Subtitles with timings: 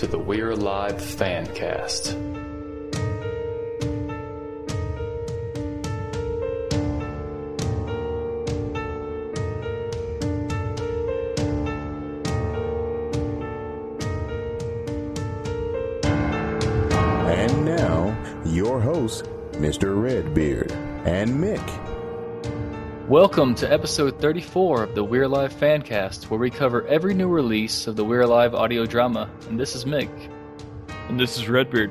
[0.00, 2.39] To the We're Alive Fancast.
[23.10, 27.88] Welcome to episode 34 of the We're Alive Fancast, where we cover every new release
[27.88, 29.28] of the We're Alive audio drama.
[29.48, 30.08] And this is Mick.
[31.08, 31.90] And this is Redbeard.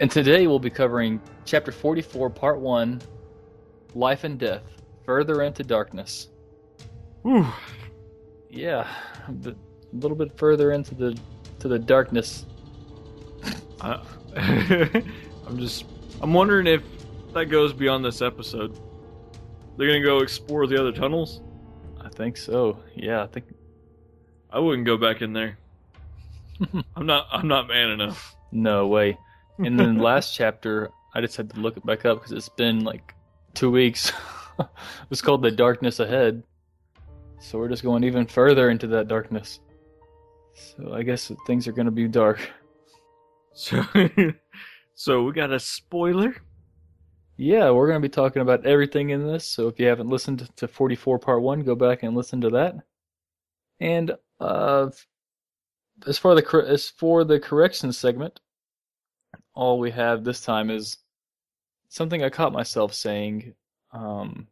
[0.00, 3.02] And today we'll be covering chapter 44, part 1
[3.94, 4.62] Life and Death
[5.04, 6.28] Further into Darkness.
[7.20, 7.46] Whew.
[8.48, 8.88] Yeah,
[9.28, 9.54] a
[9.92, 11.18] little bit further into the
[11.58, 12.46] to the darkness.
[13.82, 14.02] I,
[15.46, 15.84] I'm just.
[16.22, 16.82] I'm wondering if
[17.34, 18.80] that goes beyond this episode.
[19.76, 21.42] They're gonna go explore the other tunnels.
[22.00, 22.78] I think so.
[22.94, 23.46] Yeah, I think
[24.50, 25.58] I wouldn't go back in there.
[26.96, 27.26] I'm not.
[27.30, 28.34] I'm not man enough.
[28.52, 29.18] no way.
[29.58, 32.84] And then last chapter, I just had to look it back up because it's been
[32.84, 33.14] like
[33.54, 34.12] two weeks.
[34.58, 34.68] it
[35.10, 36.42] was called The Darkness Ahead.
[37.38, 39.60] So we're just going even further into that darkness.
[40.54, 42.50] So I guess things are going to be dark.
[43.52, 43.82] So,
[44.94, 46.34] so we got a spoiler.
[47.36, 49.46] Yeah, we're going to be talking about everything in this.
[49.46, 52.76] So if you haven't listened to 44 part 1, go back and listen to that.
[53.80, 54.90] And uh
[56.06, 58.40] as for the as for the correction segment,
[59.54, 60.98] all we have this time is
[61.88, 63.54] something I caught myself saying
[63.92, 64.46] um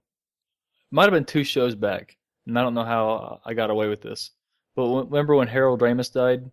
[0.91, 2.17] might have been two shows back.
[2.47, 4.31] And I don't know how I got away with this.
[4.77, 6.51] But w- remember when Harold Ramis died?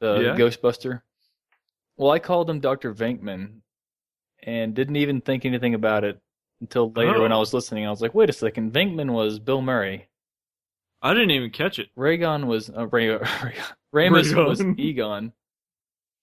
[0.00, 0.36] The Yeah.
[0.36, 1.02] Ghostbuster?
[1.96, 2.94] Well, I called him Dr.
[2.94, 3.60] Venkman
[4.42, 6.20] and didn't even think anything about it
[6.60, 7.40] until later when I Oh.
[7.40, 7.86] was listening.
[7.86, 10.08] I was like, wait a second, Venkman was Bill Murray.
[11.02, 11.88] I didn't even catch it.
[11.96, 13.06] Rhaegon was uh, Ray,
[13.94, 14.78] Ramis was Rhaegon.
[14.78, 15.32] Egon.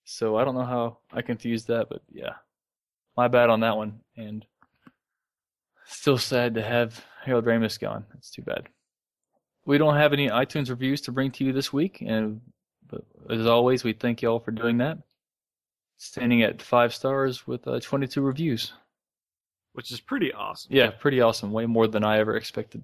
[0.06, 2.34] So I don't know how I confused that, but yeah,
[3.16, 4.00] my bad on that one.
[4.18, 4.46] And
[5.86, 8.06] still sad to have Harold Ramis gone.
[8.18, 8.68] It's too bad.
[9.66, 12.42] We don't have any iTunes reviews to bring to you this week, and
[12.90, 14.98] but as always, we thank y'all for doing that.
[16.04, 18.74] Standing at five stars with uh, 22 reviews.
[19.72, 20.76] which is pretty awesome.
[20.76, 21.52] Yeah, pretty awesome.
[21.54, 22.84] Way more than I ever expected.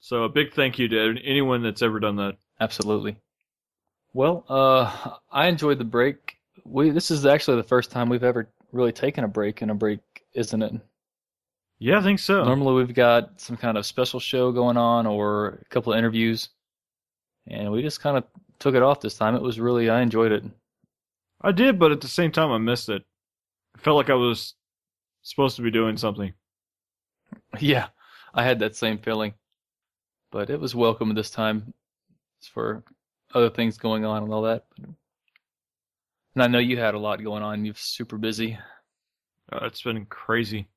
[0.00, 2.36] So a big thank you to anyone that's ever done that.
[2.60, 3.16] Absolutely.
[4.14, 6.36] Well, uh, I enjoyed the break.
[6.64, 9.74] We this is actually the first time we've ever really taken a break in a
[9.74, 10.00] break,
[10.32, 10.72] isn't it?
[11.78, 12.42] Yeah, I think so.
[12.44, 16.48] Normally we've got some kind of special show going on or a couple of interviews,
[17.46, 18.24] and we just kind of
[18.60, 19.34] took it off this time.
[19.34, 20.44] It was really I enjoyed it.
[21.44, 23.02] I did, but at the same time, I missed it.
[23.76, 24.54] I felt like I was
[25.20, 26.32] supposed to be doing something.
[27.60, 27.88] Yeah,
[28.32, 29.34] I had that same feeling,
[30.30, 31.72] but it was welcome this time
[32.52, 32.84] for
[33.32, 34.64] other things going on and all that.
[36.34, 37.64] And I know you had a lot going on.
[37.64, 38.58] You're super busy.
[39.52, 40.68] Uh, it's been crazy.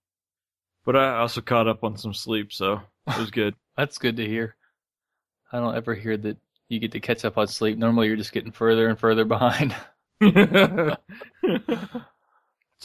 [0.85, 3.55] But I also caught up on some sleep, so it was good.
[3.77, 4.55] That's good to hear.
[5.51, 6.37] I don't ever hear that
[6.69, 7.77] you get to catch up on sleep.
[7.77, 9.75] Normally, you're just getting further and further behind.
[10.21, 10.97] it's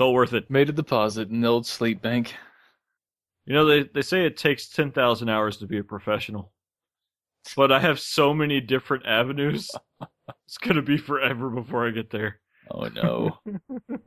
[0.01, 0.51] all worth it.
[0.51, 2.35] Made a deposit in the old sleep bank.
[3.47, 6.53] You know, they, they say it takes 10,000 hours to be a professional.
[7.57, 9.71] But I have so many different avenues.
[10.47, 12.39] It's going to be forever before I get there.
[12.71, 13.39] Oh no,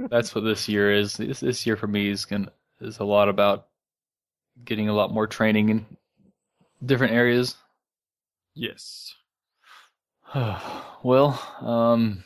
[0.10, 1.18] that's what this year is.
[1.18, 3.68] This this year for me is gonna is a lot about
[4.64, 5.86] getting a lot more training in
[6.86, 7.58] different areas.
[8.54, 9.14] Yes.
[11.04, 12.24] well, um,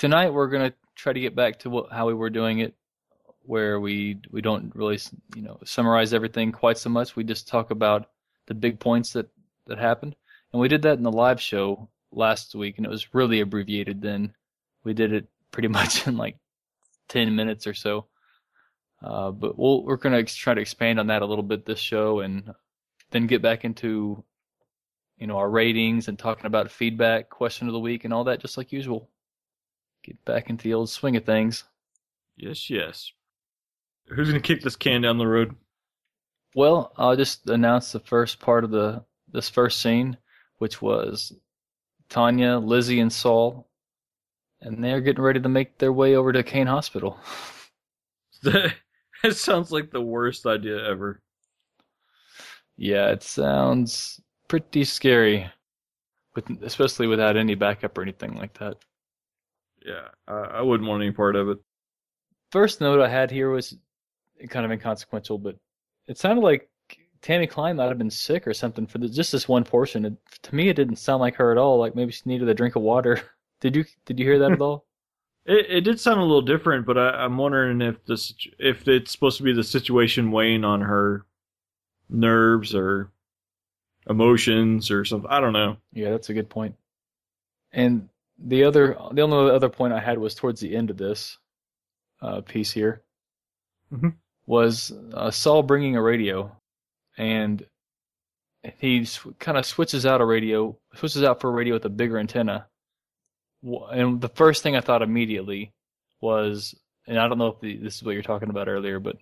[0.00, 2.74] tonight we're gonna try to get back to what, how we were doing it,
[3.42, 4.98] where we we don't really
[5.36, 7.14] you know summarize everything quite so much.
[7.14, 8.08] We just talk about
[8.46, 9.28] the big points that
[9.66, 10.16] that happened,
[10.52, 14.00] and we did that in the live show last week, and it was really abbreviated.
[14.00, 14.34] Then
[14.84, 16.38] we did it pretty much in like
[17.08, 18.06] ten minutes or so.
[19.02, 21.78] Uh, but we'll, we're gonna ex- try to expand on that a little bit this
[21.78, 22.54] show, and
[23.10, 24.24] then get back into
[25.18, 28.40] you know, our ratings and talking about feedback, question of the week, and all that,
[28.40, 29.10] just like usual.
[30.02, 31.64] Get back into the old swing of things.
[32.36, 33.12] Yes, yes.
[34.06, 35.54] Who's going to kick this can down the road?
[36.54, 40.16] Well, I'll just announce the first part of the this first scene,
[40.58, 41.32] which was
[42.08, 43.68] Tanya, Lizzie, and Saul,
[44.60, 47.18] and they're getting ready to make their way over to Kane Hospital.
[48.42, 48.74] That,
[49.22, 51.20] that sounds like the worst idea ever.
[52.76, 55.50] yeah, it sounds pretty scary,
[56.34, 58.76] with especially without any backup or anything like that.
[59.84, 61.58] Yeah, I, I wouldn't want any part of it.
[62.50, 63.76] First note I had here was
[64.48, 65.56] kind of inconsequential, but
[66.06, 66.68] it sounded like
[67.22, 70.04] Tammy Klein might have been sick or something for the, just this one portion.
[70.04, 71.78] It, to me, it didn't sound like her at all.
[71.78, 73.20] Like maybe she needed a drink of water.
[73.60, 74.86] Did you did you hear that at all?
[75.44, 79.12] It, it did sound a little different, but I, I'm wondering if this if it's
[79.12, 81.26] supposed to be the situation weighing on her
[82.08, 83.10] nerves or
[84.08, 85.30] emotions or something.
[85.30, 85.76] I don't know.
[85.92, 86.74] Yeah, that's a good point.
[87.72, 88.08] And
[88.42, 91.38] the other, the only other point I had was towards the end of this
[92.22, 93.02] uh, piece here
[93.92, 94.14] Mhm.
[94.46, 96.54] was uh, Saul bringing a radio,
[97.18, 97.66] and
[98.78, 101.90] he sw- kind of switches out a radio, switches out for a radio with a
[101.90, 102.66] bigger antenna.
[103.62, 105.72] And the first thing I thought immediately
[106.20, 106.74] was,
[107.06, 109.16] and I don't know if the, this is what you're talking about earlier, but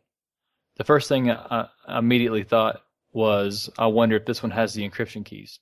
[0.76, 2.82] the first thing I, I immediately thought
[3.12, 5.58] was, I wonder if this one has the encryption keys.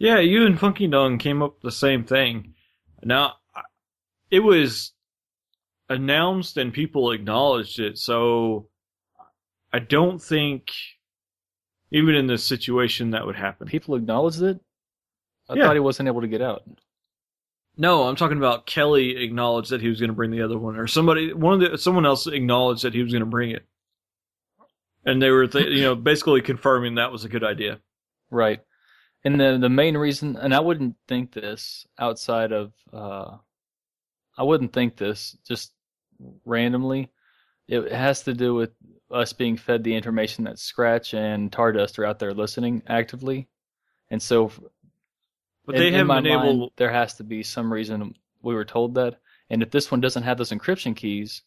[0.00, 2.54] Yeah, you and Funky Dung came up with the same thing.
[3.04, 3.34] Now,
[4.30, 4.92] it was
[5.90, 8.68] announced and people acknowledged it, so
[9.72, 10.70] I don't think
[11.92, 13.66] even in this situation that would happen.
[13.68, 14.58] People acknowledged it.
[15.50, 15.64] I Yeah.
[15.64, 16.62] thought he wasn't able to get out.
[17.76, 20.76] No, I'm talking about Kelly acknowledged that he was going to bring the other one,
[20.76, 23.66] or somebody, one of the, someone else acknowledged that he was going to bring it,
[25.04, 27.80] and they were, th- you know, basically confirming that was a good idea.
[28.30, 28.60] Right.
[29.24, 33.36] And the the main reason, and I wouldn't think this outside of, uh,
[34.38, 35.72] I wouldn't think this just
[36.44, 37.10] randomly.
[37.68, 38.70] It has to do with
[39.10, 43.48] us being fed the information that Scratch and Tardust are out there listening actively,
[44.10, 44.50] and so
[45.66, 46.58] But in, they haven't my been able.
[46.58, 49.20] mind, there has to be some reason we were told that.
[49.50, 51.42] And if this one doesn't have those encryption keys,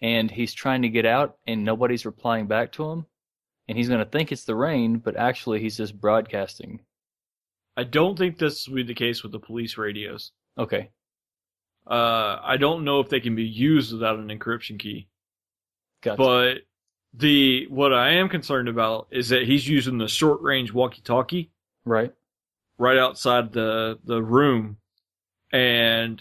[0.00, 3.06] and he's trying to get out, and nobody's replying back to him,
[3.68, 6.80] and he's going to think it's the rain, but actually he's just broadcasting.
[7.78, 10.32] I don't think this will be the case with the police radios.
[10.58, 10.90] Okay.
[11.86, 15.06] Uh, I don't know if they can be used without an encryption key.
[16.02, 16.16] Gotcha.
[16.16, 16.54] But
[17.14, 21.52] the what I am concerned about is that he's using the short range walkie talkie
[21.84, 22.12] right.
[22.78, 24.78] right outside the the room,
[25.52, 26.20] and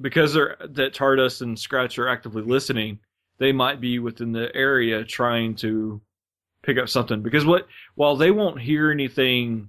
[0.00, 3.00] because they're that Tardust and Scratch are actively listening,
[3.38, 6.00] they might be within the area trying to
[6.62, 7.22] pick up something.
[7.22, 7.66] Because what
[7.96, 9.68] while they won't hear anything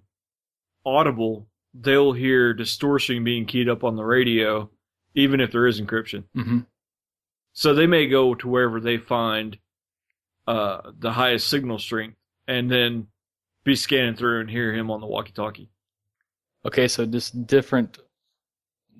[0.87, 4.69] audible, they'll hear distortion being keyed up on the radio,
[5.13, 6.23] even if there is encryption.
[6.33, 6.59] hmm
[7.53, 9.57] So they may go to wherever they find
[10.47, 12.17] uh, the highest signal strength
[12.47, 13.07] and then
[13.65, 15.69] be scanning through and hear him on the walkie talkie.
[16.65, 17.97] Okay, so just different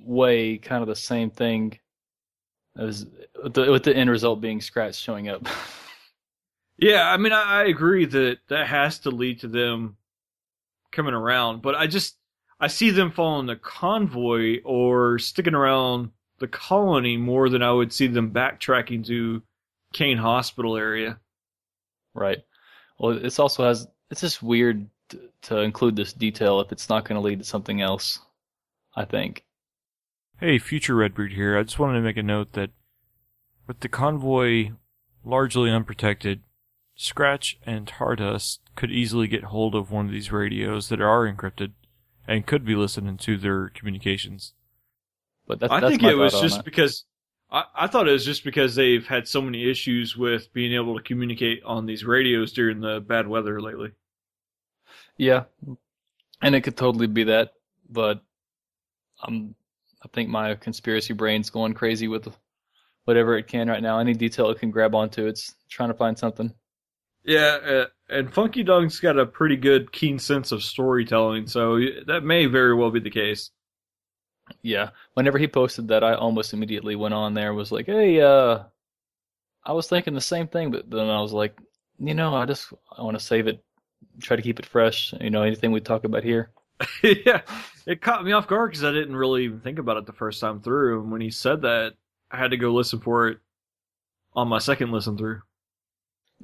[0.04, 1.80] way, kind of the same thing
[2.78, 3.06] as
[3.42, 5.48] with the, with the end result being Scratch showing up.
[6.80, 9.98] Yeah, I mean, I, I agree that that has to lead to them
[10.98, 12.18] coming around, but I just
[12.60, 16.10] I see them following the convoy or sticking around
[16.40, 19.44] the colony more than I would see them backtracking to
[19.94, 21.20] Kane Hospital area.
[22.14, 22.40] right.
[23.00, 23.88] Well, this also has.
[24.10, 27.46] It's just weird to, to include this detail if it's not going to lead to
[27.46, 28.20] something else.
[28.96, 29.46] I think.
[30.40, 31.58] Hey, future Redbeard here.
[31.58, 32.72] I just wanted to make a note that
[33.68, 34.72] with the convoy
[35.24, 36.42] largely unprotected,
[36.98, 41.74] Scratch and Tardust could easily get hold of one of these radios that are encrypted
[42.28, 44.54] and could be listening to their communications.
[45.48, 46.66] But that's, I that's think my it was just it.
[46.66, 47.06] because
[47.52, 50.98] I, I thought it was just because they've had so many issues with being able
[50.98, 53.92] to communicate on these radios during the bad weather lately.
[55.18, 55.44] Yeah,
[56.42, 57.54] and it could totally be that,
[57.90, 58.22] but
[59.22, 59.54] um,
[60.04, 62.28] I think my conspiracy brain's going crazy with
[63.06, 64.00] whatever it can right now.
[64.00, 66.54] Any detail it can grab onto, it's trying to find something.
[67.28, 72.24] Yeah, uh, and Funky Dog's got a pretty good, keen sense of storytelling, so that
[72.24, 73.52] may very well be the case.
[74.62, 78.22] Yeah, whenever he posted that, I almost immediately went on there and was like, "Hey,
[78.22, 78.64] uh,
[79.66, 81.60] I was thinking the same thing," but then I was like,
[82.00, 83.64] you know, I just I want to save it,
[84.22, 85.14] try to keep it fresh.
[85.20, 86.52] You know, anything we talk about here.
[87.04, 87.42] yeah,
[87.86, 90.40] it caught me off guard because I didn't really even think about it the first
[90.40, 91.02] time through.
[91.02, 91.96] And when he said that,
[92.32, 93.40] I had to go listen for it
[94.34, 95.42] on my second listen through.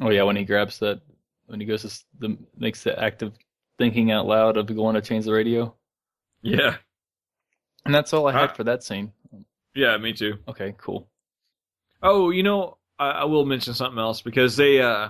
[0.02, 1.02] Oh yeah, when he grabs that,
[1.48, 3.34] when he goes to the makes the act of
[3.78, 5.76] thinking out loud of going to change the radio.
[6.42, 6.78] Yeah,
[7.86, 9.14] And that's all I had Uh, for that scene.
[9.76, 10.40] yeah, me too.
[10.48, 11.08] Okay, cool.
[12.02, 15.10] Oh, you know, I, I will mention something else because they, uh,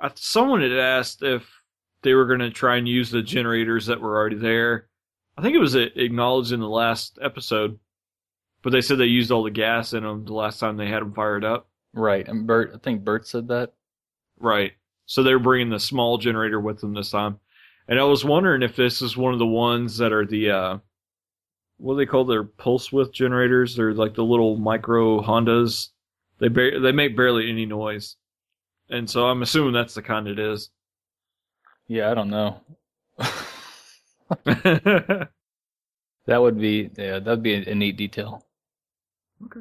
[0.00, 1.46] I, someone had asked if
[2.02, 4.88] they were going to try and use the generators that were already there.
[5.36, 7.78] I think it was uh, acknowledged in the last episode,
[8.62, 11.00] but they said they used all the gas in them the last time they had
[11.02, 11.68] them fired up.
[11.94, 13.72] Right, and Bert, I think Bert said that.
[14.38, 14.72] Right.
[15.06, 17.38] So they're bringing the small generator with them this time.
[17.88, 20.78] And I was wondering if this is one of the ones that are the, uh,
[21.78, 23.76] what do they call their pulse width generators?
[23.76, 25.88] They're like the little micro Hondas.
[26.38, 28.16] They ba- they make barely any noise.
[28.90, 30.70] And so I'm assuming that's the kind it is.
[31.88, 32.60] Yeah, I don't know.
[34.44, 35.28] that
[36.26, 38.46] would be yeah, that'd be a, a neat detail.
[39.44, 39.60] Okay.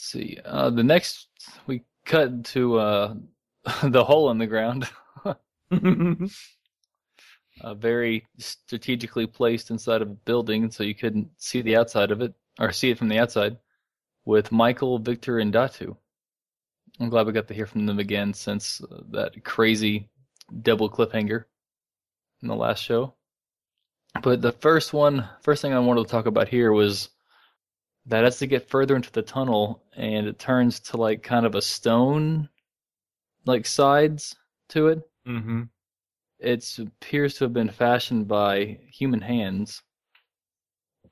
[0.00, 0.38] See.
[0.46, 1.28] Uh, the next
[1.66, 3.14] we cut to uh,
[3.84, 4.88] the hole in the ground.
[5.24, 5.34] uh,
[7.74, 12.32] very strategically placed inside of a building, so you couldn't see the outside of it
[12.58, 13.58] or see it from the outside.
[14.24, 15.96] With Michael, Victor, and Datu.
[16.98, 20.08] I'm glad we got to hear from them again since uh, that crazy
[20.62, 21.44] double cliffhanger
[22.40, 23.14] in the last show.
[24.22, 27.10] But the first one, first thing I wanted to talk about here was
[28.06, 31.54] that as they get further into the tunnel and it turns to like kind of
[31.54, 32.48] a stone
[33.44, 34.36] like sides
[34.70, 35.62] to it, mm-hmm.
[36.38, 39.82] it appears to have been fashioned by human hands.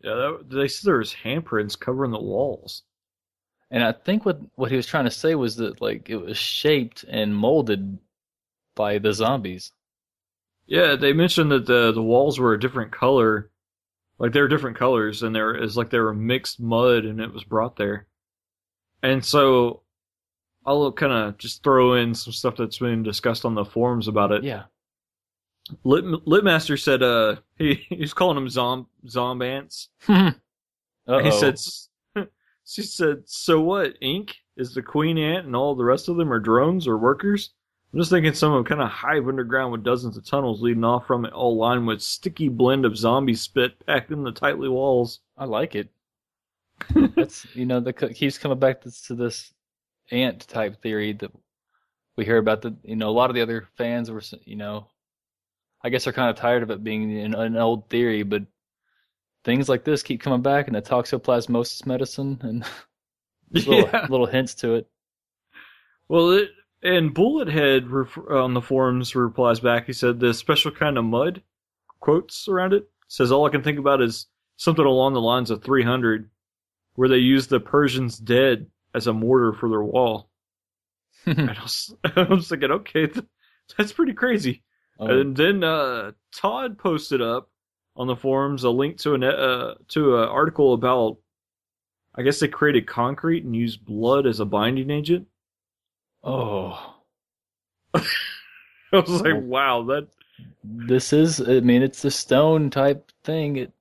[0.02, 2.82] Yeah, that, they said there was handprints covering the walls.
[3.70, 6.38] And I think what what he was trying to say was that like it was
[6.38, 7.98] shaped and molded
[8.74, 9.72] by the zombies.
[10.66, 13.50] Yeah, they mentioned that the the walls were a different color,
[14.18, 17.32] like they were different colors, and there is like they were mixed mud, and it
[17.32, 18.06] was brought there.
[19.02, 19.82] And so,
[20.66, 24.32] I'll kind of just throw in some stuff that's been discussed on the forums about
[24.32, 24.42] it.
[24.42, 24.64] Yeah.
[25.84, 29.88] Lit, Litmaster said, uh, he he's calling them zom zombants.
[30.08, 31.24] Uh-oh.
[31.24, 31.58] He said,
[32.66, 33.94] she said, so what?
[34.02, 37.50] Ink is the queen ant, and all the rest of them are drones or workers.
[37.92, 41.24] I'm just thinking some kind of hive underground with dozens of tunnels leading off from
[41.24, 45.20] it, all lined with sticky blend of zombie spit packed in the tightly walls.
[45.38, 45.88] I like it.
[47.16, 49.52] That's you know that keeps coming back to, to this
[50.10, 51.32] ant type theory that
[52.16, 52.62] we hear about.
[52.62, 54.86] The you know a lot of the other fans were you know
[55.82, 58.42] I guess are kind of tired of it being an, an old theory, but
[59.44, 62.64] things like this keep coming back, and the toxoplasmosis medicine and
[63.52, 64.06] little, Yeah.
[64.08, 64.88] little hints to it.
[66.08, 66.50] Well, it,
[66.82, 69.86] and Bullethead ref- on the forums replies back.
[69.86, 71.42] He said the special kind of mud
[72.00, 75.64] quotes around it says all I can think about is something along the lines of
[75.64, 76.30] 300,
[76.94, 80.28] where they use the Persians dead as a mortar for their wall.
[81.26, 83.26] and I was, I was thinking, okay, th-
[83.76, 84.62] that's pretty crazy.
[85.00, 87.50] Oh, And then uh, Todd posted up
[87.96, 91.18] on the forums a link to an uh, to an article about,
[92.14, 95.26] I guess they created concrete and used blood as a binding agent.
[96.22, 96.96] Oh,
[97.94, 98.02] I
[98.92, 100.08] was like, wow, that
[100.64, 101.40] this is.
[101.40, 103.56] I mean, it's a stone type thing.
[103.56, 103.72] It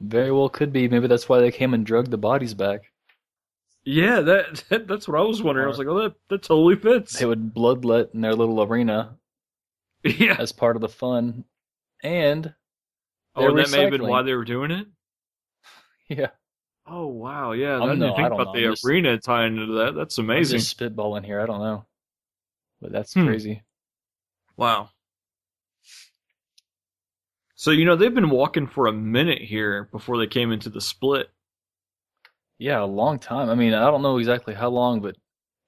[0.00, 0.88] very well could be.
[0.88, 2.92] Maybe that's why they came and drugged the bodies back.
[3.84, 5.64] yeah, that, that that's what I was wondering.
[5.64, 7.18] I was like, oh, that that totally fits.
[7.18, 9.16] They would bloodlet in their little arena
[10.04, 10.36] yeah.
[10.38, 11.44] as part of the fun,
[12.02, 12.54] and
[13.36, 14.86] Oh, and that may have been why they were doing it.
[16.08, 16.30] yeah,
[16.92, 17.76] Oh wow, yeah.
[17.76, 18.60] I'm I didn't no- even I think about know.
[18.60, 19.94] the I'm just- arena tying into that.
[19.94, 20.58] That's I'm amazing.
[20.58, 21.40] just spitballing here.
[21.40, 21.84] I don't know,
[22.80, 23.26] but that's Hmm.
[23.26, 23.62] crazy.
[24.56, 24.90] Wow.
[27.54, 30.80] So you know they've been walking for a minute here before they came into the
[30.80, 31.30] split.
[32.58, 33.48] Yeah, a long time.
[33.50, 35.16] I mean, I don't know exactly how long, but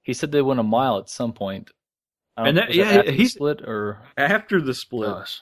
[0.01, 1.71] he said they went a mile at some point.
[2.35, 5.41] I And that- yeah, after the split or After the split, gosh.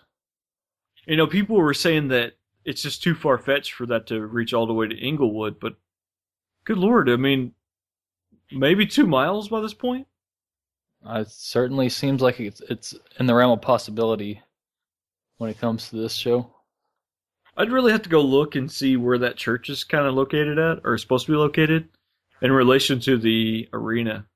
[1.07, 2.33] you know, people were saying that
[2.65, 5.75] it's just too far fetched for that to reach all the way to Inglewood, but
[6.63, 7.53] good lord, I mean,
[8.51, 10.07] maybe two miles by this point.
[11.05, 14.41] Uh, It certainly seems like it's it's in the realm of possibility
[15.37, 16.53] when it comes to this show.
[17.57, 20.57] I'd really have to go look and see where that church is kind of located
[20.57, 21.89] at, or supposed to be located,
[22.41, 24.27] in relation to the arena.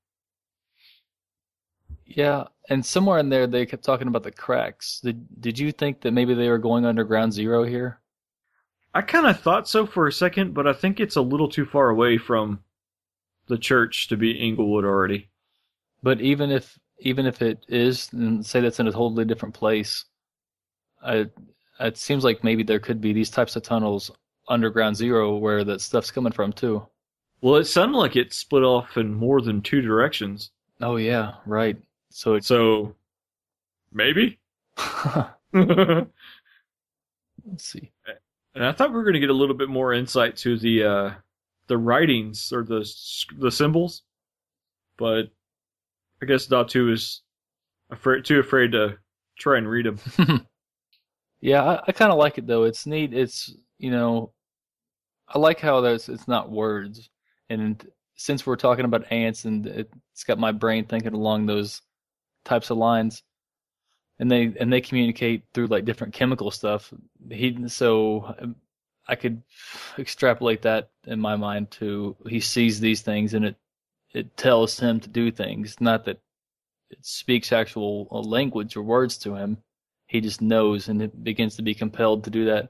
[2.05, 4.99] Yeah, and somewhere in there they kept talking about the cracks.
[5.01, 8.01] Did did you think that maybe they were going underground zero here?
[8.95, 11.65] I kind of thought so for a second, but I think it's a little too
[11.65, 12.61] far away from
[13.47, 15.29] the church to be Inglewood already.
[16.01, 20.05] But even if even if it is, and say that's in a totally different place,
[21.03, 21.25] I,
[21.81, 24.11] it seems like maybe there could be these types of tunnels
[24.47, 26.87] underground zero where that stuff's coming from too.
[27.41, 30.51] Well, it sounded like it split off in more than two directions.
[30.79, 31.77] Oh yeah, right.
[32.11, 32.95] So it's So,
[33.91, 34.39] maybe?
[35.53, 36.07] let's
[38.55, 38.65] and.
[38.65, 41.11] I thought we were going to get a little bit more insight to the uh,
[41.67, 42.89] the writings or the
[43.37, 44.03] the symbols,
[44.97, 45.25] but
[46.21, 47.21] I guess Datu is
[47.91, 48.97] afraid too afraid to
[49.37, 50.47] try and read them.
[51.41, 52.63] Yeah, I, I kind of like it though.
[52.63, 53.13] It's neat.
[53.13, 54.33] It's you know,
[55.27, 57.09] I like how there's it's not words,
[57.51, 57.85] and
[58.15, 61.83] since we're talking about ants, and it's got my brain thinking along those
[62.45, 63.21] types of lines,
[64.19, 66.93] and they and they communicate through like different chemical stuff.
[67.29, 68.35] He so
[69.07, 69.43] I could
[69.97, 73.55] extrapolate that in my mind to he sees these things and it
[74.13, 75.79] it tells him to do things.
[75.81, 76.19] Not that
[76.89, 79.57] it speaks actual uh, language or words to him.
[80.07, 82.69] He just knows and it begins to be compelled to do that.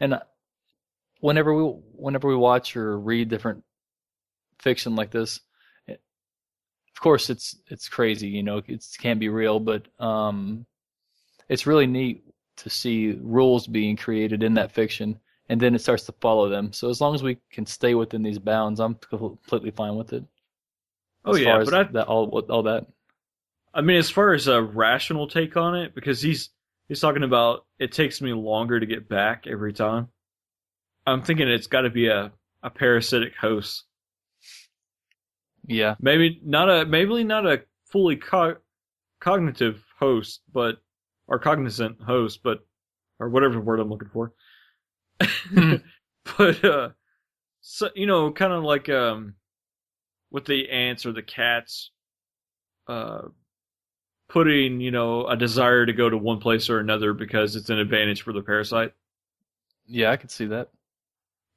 [0.00, 0.20] And
[1.20, 3.64] whenever we whenever we watch or read different
[4.60, 5.40] fiction like this,
[5.88, 10.66] of course it's it's crazy, you know, it can't be real, but um,
[11.48, 12.24] it's really neat
[12.56, 16.72] to see rules being created in that fiction, and then it starts to follow them.
[16.72, 20.24] So as long as we can stay within these bounds, I'm completely fine with it.
[21.24, 22.86] Oh yeah, far as but I, that all all that.
[23.72, 26.50] I mean, as far as a rational take on it, because he's
[26.88, 30.08] he's talking about it takes me longer to get back every time.
[31.06, 32.32] I'm thinking it's got to be a
[32.62, 33.84] a parasitic host.
[35.66, 38.58] Yeah, Maybe not a maybe not a fully co-
[39.20, 40.78] cognitive host, but
[41.26, 42.60] or cognizant host, but
[43.18, 44.32] or whatever word I'm looking for.
[46.38, 46.90] but uh,
[47.60, 49.34] so you know, kind of like um,
[50.30, 51.90] with the ants or the cats,
[52.88, 53.22] uh,
[54.28, 57.78] putting you know a desire to go to one place or another because it's an
[57.78, 58.92] advantage for the parasite.
[59.86, 60.70] yeah, I could see that.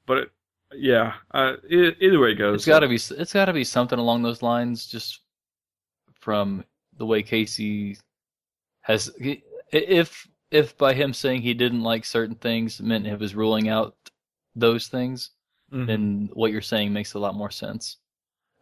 [0.06, 0.32] But it,
[0.74, 2.56] yeah, uh, either way it goes.
[2.56, 5.22] It's got to be it's got to be something along those lines, just
[6.16, 6.64] from
[6.98, 7.98] the way Casey
[8.82, 9.10] has.
[9.72, 13.96] If if by him saying he didn't like certain things meant he was ruling out
[14.56, 15.32] those things,
[15.72, 15.88] Mhm.
[15.88, 17.98] then what you're saying makes a lot more sense,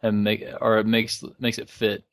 [0.02, 2.04] and make or it makes makes it fit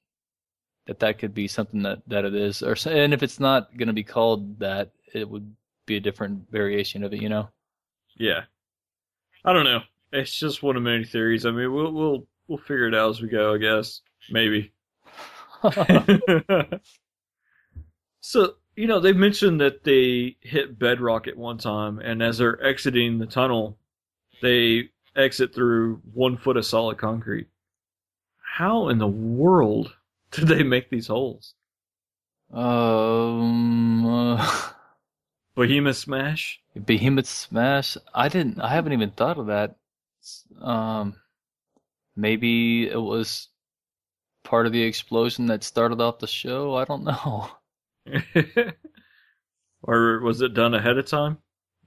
[0.85, 3.87] that that could be something that that it is, or and if it's not going
[3.87, 7.49] to be called that, it would be a different variation of it, you know.
[8.17, 8.45] Yeah.
[9.45, 9.81] I don't know.
[10.11, 11.45] It's just one of many theories.
[11.45, 14.01] I mean, we'll we'll we'll figure it out as we go, I guess.
[14.29, 14.71] Maybe.
[18.21, 22.63] so, you know, they've mentioned that they hit bedrock at one time, and as they're
[22.63, 23.77] exiting the tunnel,
[24.41, 27.47] they exit through one foot of solid concrete.
[28.55, 29.93] How in the world
[30.31, 31.53] did they make these holes?
[32.51, 34.05] um.
[34.05, 34.69] Uh...
[35.55, 36.59] Behemoth Smash?
[36.85, 37.95] Behemoth Smash.
[38.13, 38.59] I didn't.
[38.59, 39.75] I haven't even thought of that.
[40.59, 41.15] Um,
[42.15, 43.49] maybe it was
[44.43, 46.75] part of the explosion that started off the show.
[46.75, 47.49] I don't know.
[49.83, 51.37] or was it done ahead of time?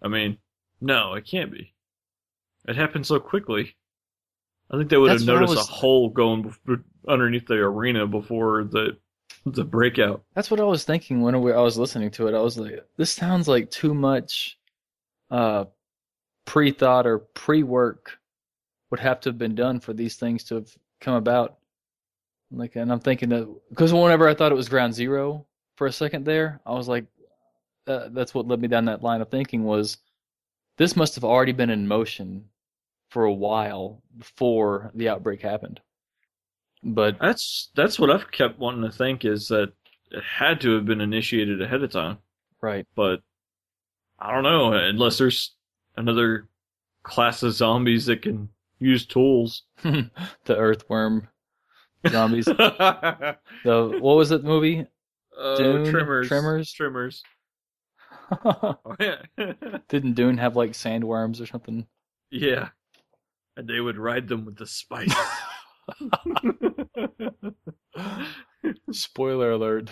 [0.02, 0.38] I mean,
[0.81, 1.74] no, it can't be.
[2.68, 3.76] It happened so quickly.
[4.70, 6.52] I think they would have That's I noticed was- a hole going
[7.09, 8.98] underneath the arena before the
[9.44, 10.24] the breakout.
[10.35, 12.35] That's what I was thinking when we- I was listening to it.
[12.35, 14.59] I was like, this sounds like too much
[15.31, 15.66] uh,
[16.46, 18.18] pre-thought or pre-work
[18.90, 20.68] would have to have been done for these things to have
[21.00, 21.59] come about.
[22.50, 25.46] Like, and I'm thinking that because whenever I thought it was Ground Zero
[25.77, 27.07] for a second there, I was like,
[27.87, 29.99] uh, that's what led me down that line of thinking was
[30.77, 32.45] this must have already been in motion
[33.11, 35.81] for a while before the outbreak happened.
[36.83, 39.73] But That's that's what I've kept wanting to think is that
[40.11, 42.19] it had to have been initiated ahead of time,
[42.61, 43.23] right, but
[44.19, 45.55] I don't know unless there's
[45.97, 46.49] another
[47.03, 49.65] class of zombies that can use tools.
[49.83, 50.11] the
[50.49, 51.29] earthworm
[52.09, 52.47] zombies.
[53.65, 54.87] The what was it movie?
[55.38, 55.85] Uh, Dune?
[55.85, 56.72] trimmers, Tremors?
[56.72, 57.22] trimmers.
[58.44, 59.22] Oh, yeah.
[59.88, 61.87] Didn't Dune have like sandworms or something?
[62.31, 62.70] yeah,
[63.57, 65.14] and they would ride them with the spice.
[68.90, 69.90] Spoiler alert.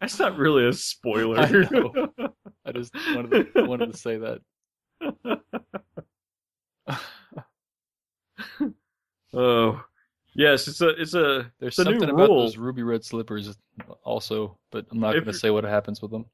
[0.00, 1.38] That's not really a spoiler.
[1.38, 1.92] I know.
[2.66, 4.40] I just wanted to, wanted to say that.
[9.32, 9.84] oh,
[10.34, 13.56] yes, it's a it's a There's it's something about those ruby red slippers
[14.04, 16.26] also, but I'm not going to say what happens with them.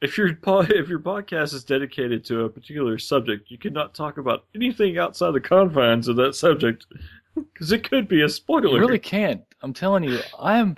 [0.00, 4.44] If your if your podcast is dedicated to a particular subject, you cannot talk about
[4.54, 6.86] anything outside the confines of that subject
[7.34, 8.68] because it could be a spoiler.
[8.68, 9.42] You really can't.
[9.62, 10.76] I'm telling you, I am.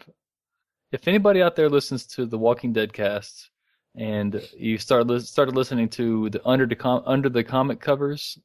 [0.93, 3.51] If anybody out there listens to the Walking Dead cast,
[3.97, 8.39] and you start lis- started listening to the under the com- under the comic covers,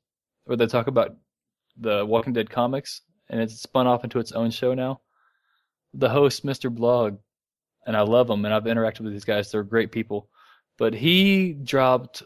[0.46, 1.16] where they talk about
[1.78, 3.02] the Walking Dead comics,
[3.32, 5.02] and it's spun off into its own show now.
[5.96, 6.74] The host, Mr.
[6.74, 7.18] Blog,
[7.88, 9.52] and I love him, and I've interacted with these guys.
[9.52, 10.30] They're great people,
[10.78, 12.22] but he dropped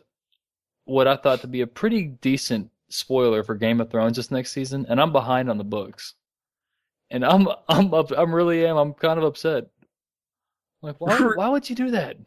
[0.83, 4.51] what I thought to be a pretty decent spoiler for Game of Thrones this next
[4.51, 6.15] season, and I'm behind on the books
[7.09, 9.67] and I'm I'm up, I'm really am I'm kind of upset.
[10.81, 12.17] Like why why would you do that?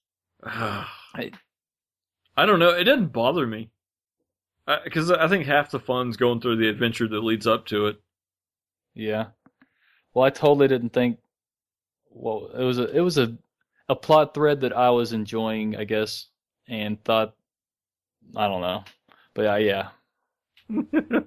[0.44, 1.32] I,
[2.36, 2.70] I don't know.
[2.70, 3.70] It didn't bother me
[4.84, 8.00] because I think half the fun's going through the adventure that leads up to it.
[8.98, 9.28] Yeah.
[10.14, 11.18] Well, I totally didn't think.
[12.10, 13.36] Well, it was a it was a
[13.88, 16.26] a plot thread that I was enjoying, I guess,
[16.68, 17.34] and thought
[18.36, 18.84] I don't know,
[19.34, 19.90] but uh, yeah,
[20.68, 21.26] but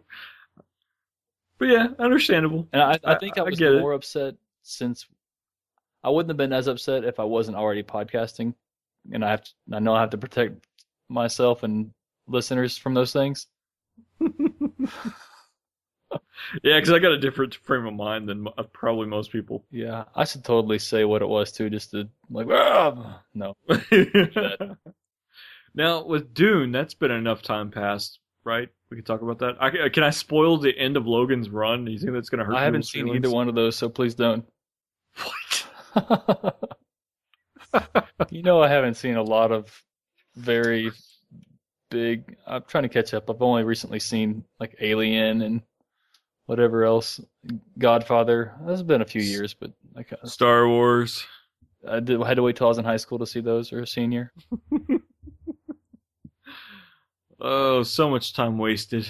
[1.61, 2.67] yeah, understandable.
[2.73, 3.81] and I I think I I was get it.
[3.81, 5.07] more upset since
[6.03, 8.53] I wouldn't have been as upset if I wasn't already podcasting,
[9.13, 10.65] and I have to, I know I have to protect
[11.09, 11.91] myself and
[12.27, 13.47] listeners from those things.
[16.63, 19.63] Yeah, because I got a different frame of mind than uh, probably most people.
[19.71, 23.55] Yeah, I should totally say what it was too, just to like, "Ah!" no,
[25.73, 28.69] now with Dune, that's been enough time passed, right?
[28.89, 29.55] We can talk about that.
[29.61, 31.85] I, can I spoil the end of Logan's run?
[31.85, 32.55] Do you think that's going to hurt?
[32.55, 33.25] I haven't seen feelings?
[33.25, 34.45] either one of those, so please don't.
[35.15, 36.77] What?
[38.29, 39.71] you know, I haven't seen a lot of
[40.35, 40.91] very
[41.89, 42.35] big.
[42.45, 43.29] I'm trying to catch up.
[43.29, 45.61] I've only recently seen like Alien and
[46.51, 47.21] whatever else.
[47.77, 48.53] Godfather.
[48.67, 51.25] That's been a few years, but like uh, Star Wars.
[51.87, 53.71] I did I had to wait till I was in high school to see those
[53.71, 54.33] or a senior.
[57.43, 59.09] Oh, so much time wasted.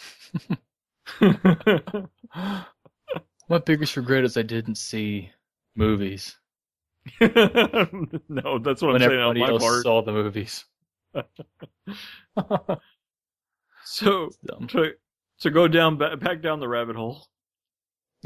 [1.20, 2.06] My
[3.66, 5.30] biggest regret is I didn't see
[5.74, 6.38] movies
[7.20, 9.82] no, that's what when I'm saying on everybody my else part.
[9.82, 10.64] saw the movies.
[13.84, 14.30] So
[14.68, 14.92] to
[15.40, 17.26] to go down back down the rabbit hole,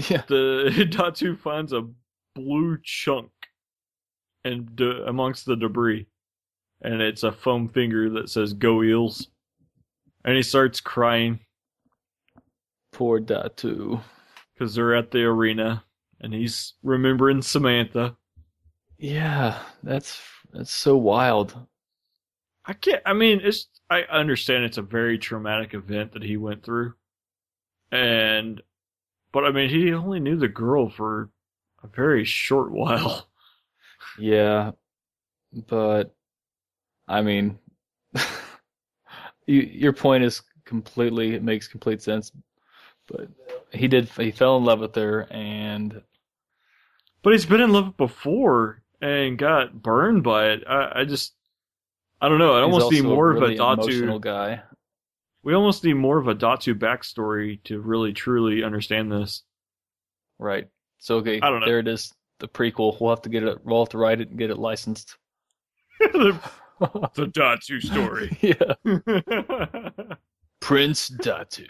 [0.09, 0.23] Yeah.
[0.29, 1.89] the Datu finds a
[2.35, 3.31] blue chunk
[4.45, 6.07] and de- amongst the debris,
[6.83, 9.29] and it's a foam finger that says "Go Eels,"
[10.25, 11.41] and he starts crying
[12.93, 14.01] Poor Datu.
[14.55, 15.85] because they're at the arena,
[16.21, 18.17] and he's remembering Samantha.
[18.99, 20.21] Yeah, that's
[20.53, 21.57] that's so wild.
[22.67, 23.03] I can't.
[23.07, 23.69] I mean, it's.
[23.89, 26.95] I understand it's a very traumatic event that he went through,
[27.93, 28.63] and,
[29.33, 31.31] but I mean, he only knew the girl for
[31.83, 33.29] a very short while.
[34.17, 34.73] Yeah,
[35.69, 36.15] but
[37.09, 37.59] I mean,
[39.47, 42.33] you, your point is completely it makes complete sense.
[43.09, 43.29] But
[43.73, 46.03] he did he fell in love with her, and
[47.23, 50.65] But he's been in love before and got burned by it.
[50.67, 51.35] I, I just,
[52.21, 52.55] I don't know.
[52.55, 54.21] I almost also more really of a emotional Datu.
[54.21, 54.63] guy.
[55.43, 59.43] We almost need more of a Datu backstory to really truly understand this.
[60.39, 60.69] Right.
[60.99, 61.67] So okay, I don't know.
[61.67, 62.13] there it is.
[62.41, 62.99] The prequel.
[63.01, 63.59] We'll have to get it.
[63.65, 65.17] We'll have to write it and get it licensed.
[66.01, 66.39] the,
[67.15, 68.37] the Datu story.
[68.43, 70.15] yeah.
[70.61, 71.67] Prince Datu.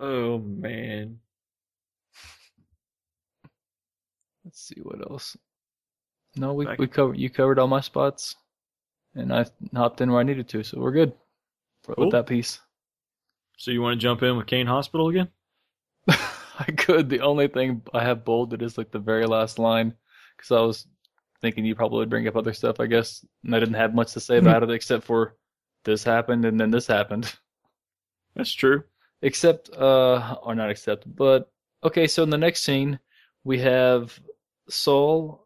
[0.00, 1.18] oh man.
[4.44, 5.36] Let's see what else.
[6.36, 8.36] No, we Back- we covered you covered all my spots,
[9.18, 11.12] and I hopped in where I needed to, so we're good
[11.82, 12.06] for, Cool.
[12.06, 12.60] with that piece.
[13.56, 15.28] So you want to jump in with Kane Hospital again?
[16.08, 17.08] I could.
[17.08, 19.94] The only thing I have bolded is like the very last line,
[20.36, 20.86] because I was
[21.40, 24.12] thinking you probably would bring up other stuff, I guess, and I didn't have much
[24.12, 25.36] to say about it except for
[25.84, 27.32] this happened and then this happened.
[28.36, 28.84] That's true.
[29.22, 31.50] Except, uh, or not except, but
[31.82, 32.06] okay.
[32.06, 33.00] So in the next scene,
[33.42, 34.18] we have
[34.68, 35.44] Saul.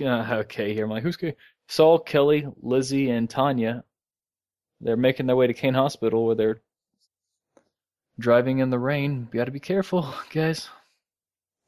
[0.00, 1.36] Uh, okay, here I'm like, who's K?
[1.68, 3.84] Saul, Kelly, Lizzie, and Tanya.
[4.80, 6.62] They're making their way to Kane Hospital where they're
[8.18, 9.28] driving in the rain.
[9.32, 10.68] You got to be careful, guys.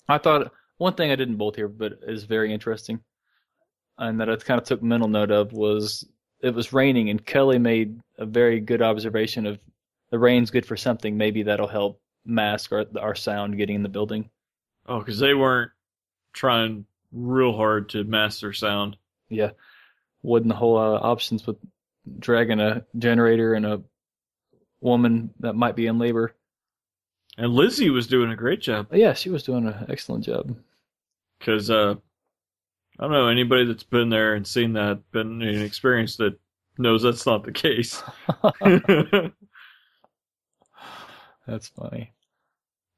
[0.09, 3.01] I thought one thing I didn't bolt here, but is very interesting,
[3.99, 6.07] and that I kind of took mental note of was
[6.41, 9.59] it was raining, and Kelly made a very good observation of
[10.11, 11.17] the rain's good for something.
[11.17, 14.31] Maybe that'll help mask our our sound getting in the building.
[14.87, 15.73] Oh, because they weren't
[16.33, 18.97] trying real hard to mask their sound.
[19.29, 19.51] Yeah,
[20.27, 21.57] wasn't a whole lot of options with
[22.19, 23.83] dragging a generator and a
[24.81, 26.35] woman that might be in labor.
[27.39, 28.89] And Lizzie was doing a great job.
[28.93, 30.57] Yeah, she was doing an excellent job.
[31.39, 31.95] Because, uh,
[32.99, 36.41] I don't know, anybody that's been there and seen that, been and experienced it,
[36.79, 38.03] knows that's not the case.
[41.47, 42.13] That's funny.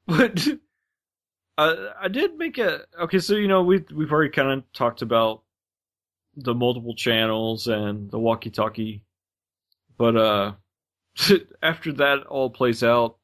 [0.06, 0.48] but
[1.58, 3.18] uh, I did make a okay.
[3.18, 5.42] So you know we we've already kind of talked about
[6.42, 9.05] the multiple channels and the walkie-talkie,
[9.96, 10.53] but uh,
[11.62, 13.16] after that all plays out,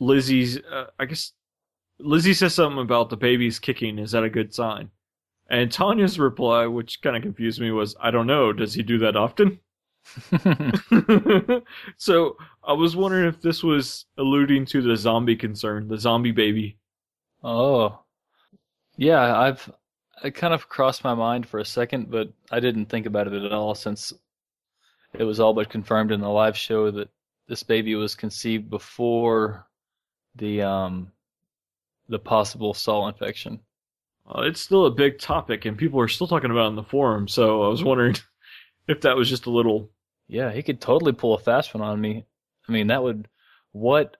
[0.00, 1.32] Lizzie's uh, I guess
[2.00, 3.98] Lizzie says something about the baby's kicking.
[3.98, 4.90] Is that a good sign?
[5.48, 8.52] And Tanya's reply, which kind of confused me, was, "I don't know.
[8.52, 9.60] Does he do that often?"
[11.96, 16.78] so I was wondering if this was alluding to the zombie concern, the zombie baby.
[17.42, 18.00] oh,
[18.96, 19.38] yeah.
[19.38, 19.70] I've
[20.22, 23.32] it kind of crossed my mind for a second, but I didn't think about it
[23.32, 24.12] at all since
[25.12, 27.08] it was all but confirmed in the live show that
[27.48, 29.66] this baby was conceived before
[30.36, 31.12] the um
[32.08, 33.60] the possible Saul infection.
[34.26, 36.82] Uh, it's still a big topic, and people are still talking about it in the
[36.82, 37.28] forum.
[37.28, 38.16] So I was wondering
[38.88, 39.90] if that was just a little.
[40.28, 42.24] Yeah, he could totally pull a fast one on me.
[42.68, 43.28] I mean, that would
[43.72, 44.16] what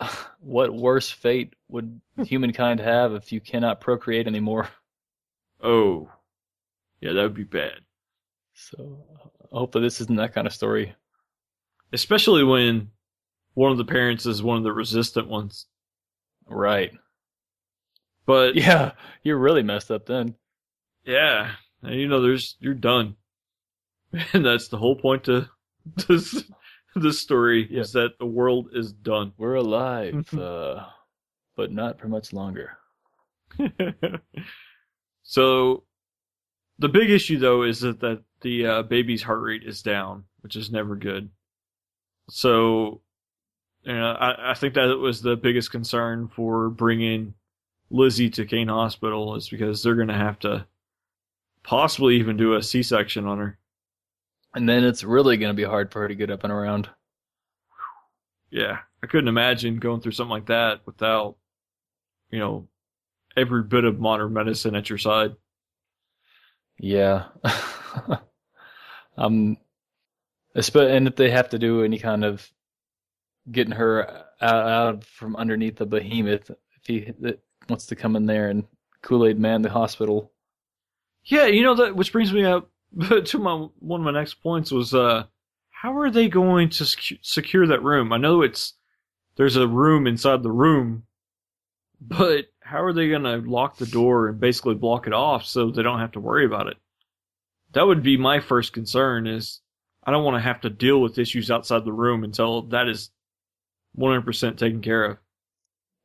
[0.40, 4.68] what worse fate would humankind have if you cannot procreate anymore?
[5.62, 6.10] Oh,
[7.00, 7.80] yeah, that would be bad.
[8.54, 9.04] So
[9.52, 10.94] i hopefully this isn't that kind of story.
[11.92, 12.90] Especially when
[13.54, 15.66] one of the parents is one of the resistant ones.
[16.46, 16.92] Right.
[18.26, 18.92] But Yeah,
[19.22, 20.34] you're really messed up then.
[21.04, 23.16] yeah, and you know, there's you're done,
[24.32, 25.48] and that's the whole point to
[26.08, 26.44] this
[26.96, 27.82] this story Yeah.
[27.82, 29.32] is that the world is done.
[29.36, 30.86] We're alive, uh,
[31.56, 32.78] but not for much longer.
[35.26, 35.82] So
[36.78, 40.56] the big issue though is that, that the uh, baby's heart rate is down, which
[40.56, 41.28] is never good.
[42.30, 43.00] So,
[43.82, 47.34] you know, I, I think that was the biggest concern for bringing
[47.90, 50.66] Lizzie to Kane Hospital is because they're going to have to
[51.62, 53.58] possibly even do a C-section on her.
[54.54, 56.88] And then it's really going to be hard for her to get up and around.
[58.50, 61.36] Yeah, I couldn't imagine going through something like that without,
[62.30, 62.68] you know,
[63.36, 65.36] every bit of modern medicine at your side.
[66.78, 67.26] Yeah.
[69.16, 69.56] um,
[70.54, 72.48] and if they have to do any kind of
[73.50, 78.26] getting her out, out from underneath the behemoth, if he that wants to come in
[78.26, 78.64] there and
[79.02, 80.32] Kool Aid Man the hospital.
[81.24, 82.70] Yeah, you know that, which brings me up
[83.24, 85.24] to my one of my next points was uh,
[85.70, 88.12] how are they going to sec- secure that room?
[88.12, 88.74] I know it's
[89.36, 91.04] there's a room inside the room,
[92.00, 95.70] but how are they going to lock the door and basically block it off so
[95.70, 96.76] they don't have to worry about it?
[97.72, 99.26] That would be my first concern.
[99.26, 99.60] Is
[100.04, 103.10] I don't want to have to deal with issues outside the room until that is
[103.98, 105.18] 100% taken care of.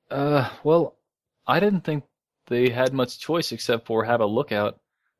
[0.10, 0.98] Uh, well,
[1.48, 2.04] I didn't think
[2.48, 4.80] they had much choice except for have a lookout,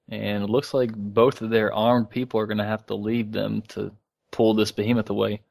[0.10, 3.32] and it looks like both of their armed people are going to have to leave
[3.32, 3.92] them to
[4.32, 5.42] pull this behemoth away.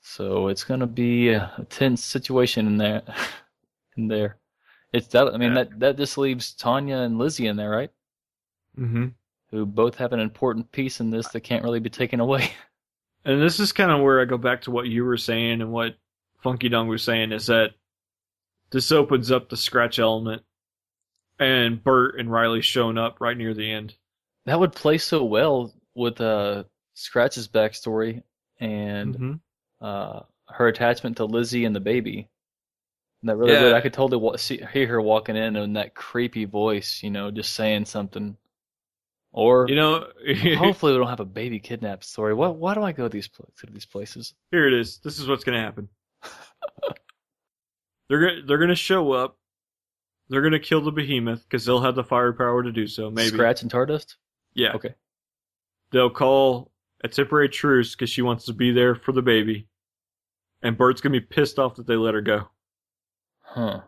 [0.00, 3.02] So it's going to be a, tense situation in there.
[3.96, 4.36] in there,
[4.92, 5.28] it's that.
[5.34, 5.64] I mean, Yeah.
[5.64, 7.90] that that just leaves Tanya and Lizzie in there, right?
[8.78, 9.06] Mm-hmm.
[9.50, 12.50] Who both have an important piece in this that can't really be taken away.
[13.24, 15.70] And this is kind of where I go back to what you were saying and
[15.72, 15.96] what
[16.40, 17.72] Funky Dung was saying is that
[18.70, 20.42] this opens up the scratch element
[21.38, 23.94] and Bert and Riley showing up right near the end.
[24.46, 28.22] that would play so well with uh Scratch's backstory
[28.60, 29.40] and Mhm.
[29.80, 32.28] uh, her attachment to Lizzie and the baby.
[33.24, 33.72] That really Yeah.
[33.74, 37.30] I could totally wa- see, hear her walking in and that creepy voice, you know,
[37.30, 38.36] just saying something.
[39.32, 40.06] Or You know,
[40.56, 42.32] hopefully we don't have a baby kidnap story.
[42.34, 42.56] What?
[42.56, 44.34] Why do I go these pla- to these places?
[44.50, 44.98] here it is.
[44.98, 45.88] This is what's going to happen.
[48.08, 49.36] they're gonna, they're going to show up.
[50.28, 53.10] They're going to kill the behemoth because they'll have the firepower to do so.
[53.10, 53.28] Maybe.
[53.30, 54.16] Scratch and Tardust.
[54.54, 54.72] Yeah.
[54.74, 54.94] Okay.
[55.90, 56.70] They'll call
[57.02, 59.68] a temporary truce because she wants to be there for the baby.
[60.62, 62.48] And Bert's going to be pissed off that they let her go.
[63.58, 63.80] Huh.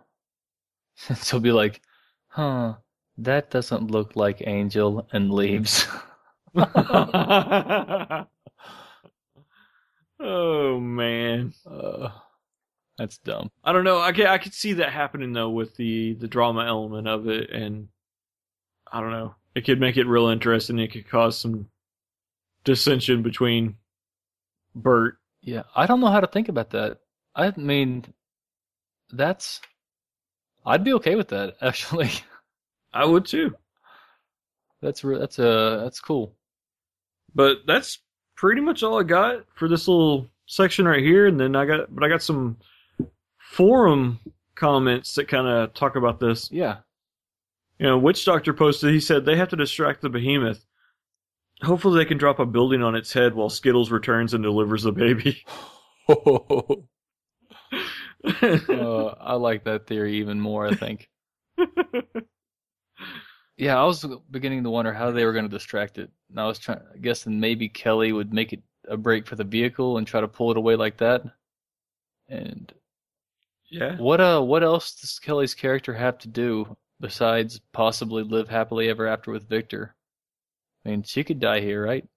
[1.14, 1.80] so be like,
[2.26, 2.74] huh?
[3.18, 5.86] That doesn't look like Angel and leaves.
[6.56, 8.26] oh
[10.80, 12.08] man, uh,
[12.98, 13.52] that's dumb.
[13.62, 14.00] I don't know.
[14.00, 17.50] I can I could see that happening though with the the drama element of it,
[17.50, 17.86] and
[18.90, 19.36] I don't know.
[19.54, 20.80] It could make it real interesting.
[20.80, 21.68] It could cause some
[22.64, 23.76] dissension between
[24.74, 25.18] Bert.
[25.42, 26.98] Yeah, I don't know how to think about that.
[27.36, 28.12] I mean,
[29.12, 29.60] that's.
[30.66, 32.10] I'd be okay with that actually.
[32.92, 33.54] I would too,
[34.82, 36.34] That's re- that's uh that's cool.
[37.34, 37.98] but that's
[38.36, 41.26] pretty much all I got for this little section right here.
[41.26, 42.56] And then I got, but I got some
[43.38, 44.18] forum
[44.54, 46.50] comments that kind of talk about this.
[46.50, 46.78] Yeah.
[47.78, 50.64] You know, Witch Doctor posted, he said they have to distract the behemoth.
[51.62, 54.92] Hopefully they can drop a building on its head while Skittles returns and delivers the
[54.92, 55.44] baby.
[58.24, 60.66] uh, I like that theory even more.
[60.66, 61.08] I think.
[63.60, 66.10] Yeah, I was beginning to wonder how they were going to distract it.
[66.30, 69.98] And I was trying, guessing maybe Kelly would make it a break for the vehicle
[69.98, 71.24] and try to pull it away like that.
[72.26, 72.72] And
[73.70, 73.98] yeah.
[73.98, 79.06] what uh, what else does Kelly's character have to do besides possibly live happily ever
[79.06, 79.94] after with Victor?
[80.86, 82.08] I mean, she could die here, right?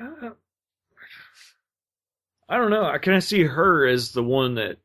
[0.00, 0.30] Uh,
[2.48, 2.86] I don't know.
[2.86, 4.78] I kind of see her as the one that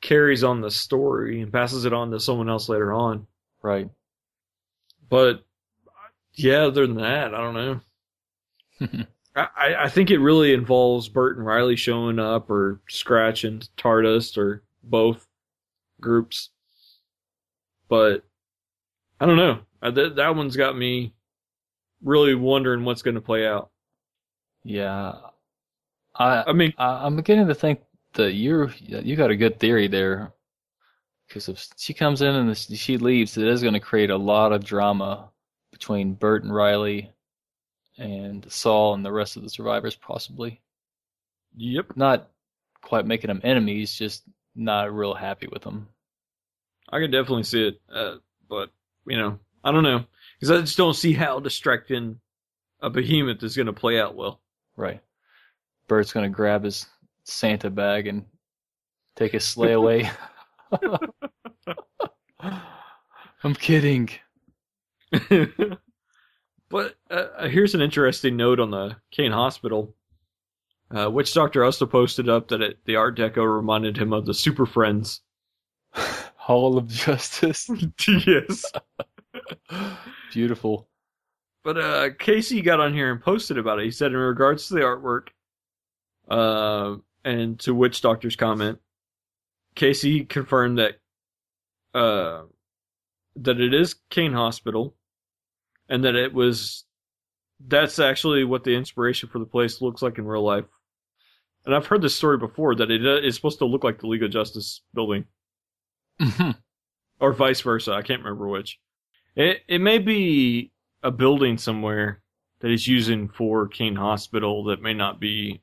[0.00, 3.26] carries on the story and passes it on to someone else later on.
[3.62, 3.88] Right.
[5.08, 5.44] But
[6.34, 7.54] yeah, other than that, I don't
[8.80, 9.06] know.
[9.36, 14.36] I, I- think it really involves Bert and Riley showing up, or Scratch and Tardust,
[14.36, 15.26] or both
[16.00, 16.50] groups.
[17.88, 18.24] But
[19.20, 19.60] I don't know.
[19.80, 21.14] I, that that one's got me
[22.02, 23.70] really wondering what's going to play out.
[24.64, 25.14] Yeah.
[26.14, 27.80] I I mean, I- I'm beginning to think
[28.14, 30.32] the you're you got a good theory there.
[31.26, 34.52] Because if she comes in and she leaves, it is going to create a lot
[34.52, 35.28] of drama
[35.72, 37.12] between Burt and Riley,
[37.98, 40.62] and Saul and the rest of the survivors, possibly.
[41.56, 41.96] Yep.
[41.96, 42.30] Not
[42.80, 44.22] quite making them enemies, just
[44.54, 45.88] not real happy with them.
[46.90, 48.16] I can definitely see it, uh,
[48.48, 48.70] but
[49.06, 50.04] you know, I don't know
[50.38, 52.20] because I just don't see how distracting
[52.80, 54.40] a behemoth is going to play out well.
[54.76, 55.00] Right.
[55.88, 56.86] Burt's going to grab his
[57.28, 58.24] Santa bag and
[59.16, 60.10] take his sleigh away.
[63.44, 64.10] I'm kidding.
[66.68, 69.94] but uh, here's an interesting note on the Kane Hospital.
[70.94, 74.34] Uh, Witch Doctor also posted up that it, the Art Deco reminded him of the
[74.34, 75.20] Super Friends.
[76.36, 77.70] Hall of Justice.
[78.26, 78.64] yes.
[80.32, 80.88] Beautiful.
[81.62, 83.84] But uh, Casey got on here and posted about it.
[83.84, 85.28] He said, in regards to the artwork,
[86.30, 88.78] uh, and to Witch Doctor's comment,
[89.74, 90.96] Casey confirmed that
[91.94, 92.42] uh,
[93.36, 94.94] that it is Kane Hospital,
[95.88, 96.84] and that it was
[97.66, 100.64] that's actually what the inspiration for the place looks like in real life.
[101.66, 104.22] And I've heard this story before that it is supposed to look like the League
[104.22, 105.26] of Justice building,
[106.20, 106.56] Mhm.
[107.20, 107.92] or vice versa.
[107.92, 108.78] I can't remember which.
[109.34, 112.22] It it may be a building somewhere
[112.60, 115.62] that he's using for Kane Hospital that may not be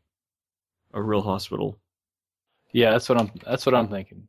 [0.95, 1.77] a real hospital.
[2.71, 3.31] yeah, that's what I'm.
[3.45, 4.27] That's what I'm thinking.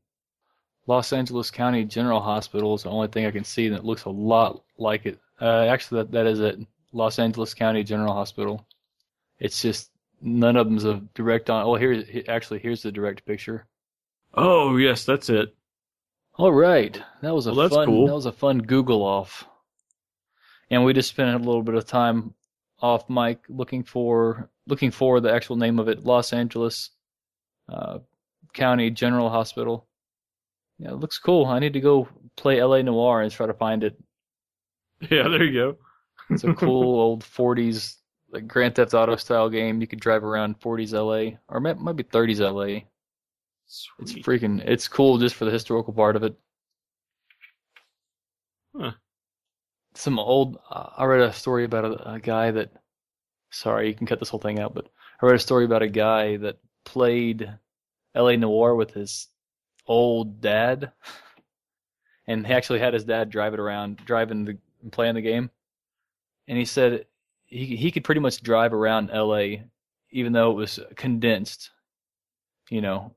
[0.87, 4.11] Los Angeles County General Hospital is the only thing I can see that looks a
[4.11, 5.19] lot like it.
[5.41, 6.59] Uh, actually, that that is it.
[6.93, 8.67] Los Angeles County General Hospital.
[9.39, 11.65] It's just none of them's a direct on.
[11.65, 13.67] Oh, here, actually, here's the direct picture.
[14.35, 15.55] Oh yes, that's it.
[16.39, 17.87] All right, that was a Well, fun.
[17.87, 18.07] cool.
[18.07, 19.47] That was a fun Google off.
[20.71, 22.35] And we just spent a little bit of time
[22.81, 26.91] off mic looking for looking for the actual name of it, Los Angeles
[27.69, 27.99] uh,
[28.53, 29.87] County General Hospital.
[30.79, 31.47] Yeah, it looks cool.
[31.47, 32.83] I need to go play L.A.
[32.83, 33.97] Noire and try to find it.
[35.11, 35.77] Yeah, there you go.
[36.31, 37.97] It's a cool old 40s
[38.31, 39.81] like Grand Theft Auto style game.
[39.81, 41.39] You could drive around 40s L.A.
[41.49, 42.87] or it might be 30s L.A.
[43.67, 44.01] Sweet.
[44.01, 44.63] It's freaking.
[44.65, 46.37] It's cool just for the historical part of it.
[48.77, 48.93] Huh.
[49.97, 50.59] Some old.
[50.71, 52.71] Uh, I read a story about a, a guy that.
[53.51, 54.89] Sorry, you can cut this whole thing out, but
[55.23, 57.51] I read a story about a guy that played
[58.15, 58.37] L.A.
[58.37, 59.29] Noire with his
[59.87, 60.93] old dad,
[62.27, 64.59] and he actually had his dad drive it around, driving the
[64.91, 65.51] playing the game,
[66.49, 67.07] and he said
[67.47, 69.65] he he could pretty much drive around L.A.
[70.11, 71.71] even though it was condensed.
[72.69, 73.15] You know,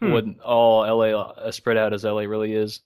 [0.00, 0.12] Hmm.
[0.12, 2.80] wasn't all LA uh, spread out as LA really is.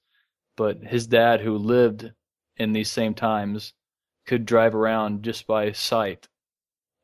[0.57, 2.13] But his dad, who lived
[2.61, 3.73] in these same times,
[4.27, 6.29] could drive around just by sight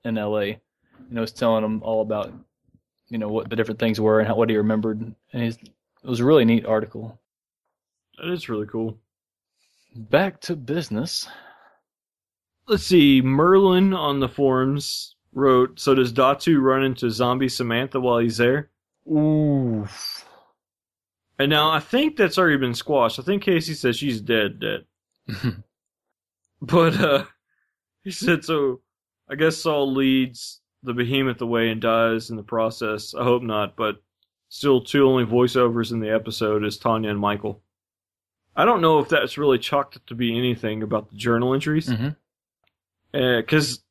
[0.05, 0.59] in LA.
[1.09, 2.33] And I was telling him all about,
[3.09, 5.01] you know, what the different things were and how, what he remembered.
[5.33, 7.19] And he's, it was a really neat article.
[8.19, 8.99] That is really cool.
[9.95, 11.27] Back to business.
[12.69, 13.23] Let's see.
[13.23, 18.71] Merlin on the forums wrote, "So does Datu run into zombie Samantha while he's there?"
[19.11, 20.29] Oof.
[21.39, 23.19] And now I think that's already been squashed.
[23.19, 24.85] I think Casey says she's dead, dead.
[26.63, 27.25] But uh
[28.03, 28.81] he said so
[29.29, 33.15] I guess Saul leads the behemoth away and dies in the process.
[33.15, 34.03] I hope not, but
[34.49, 37.61] still two only voiceovers in the episode is Tanya and Michael.
[38.57, 41.91] I don't know if that's really chalked up to be anything about the journal entries.
[43.13, 43.83] Because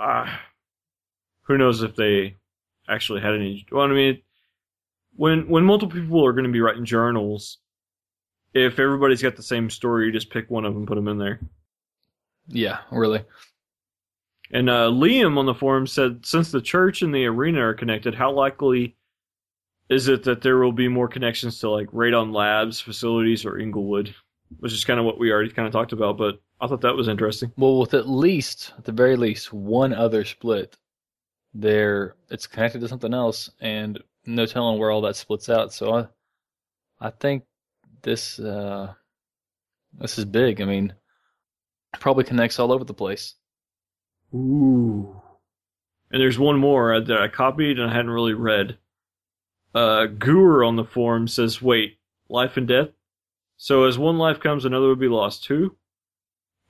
[0.00, 0.26] uh,
[1.42, 2.36] who knows if they
[2.88, 4.22] actually had any well I mean
[5.16, 7.58] when when multiple people are going to be writing journals
[8.64, 11.18] if everybody's got the same story you just pick one of them put them in
[11.18, 11.40] there
[12.48, 13.22] yeah, really.
[14.50, 18.14] And uh, Liam on the forum said, since the church and the arena are connected,
[18.14, 18.96] how likely
[19.90, 24.14] is it that there will be more connections to like Radon Labs facilities or Inglewood?
[24.60, 26.96] Which is kind of what we already kind of talked about, but I thought that
[26.96, 27.52] was interesting.
[27.58, 30.78] Well, with at least, at the very least, one other split,
[31.52, 35.74] there it's connected to something else, and no telling where all that splits out.
[35.74, 37.44] So I, I think
[38.02, 38.92] this, uh,
[39.98, 40.60] this is big.
[40.60, 40.94] I mean,
[42.00, 43.34] probably connects all over the place.
[44.34, 45.20] Ooh.
[46.10, 48.78] And there's one more that I copied and I hadn't really read.
[49.74, 52.88] Uh, Gour on the forum says, wait, life and death?
[53.56, 55.76] So as one life comes, another would be lost too?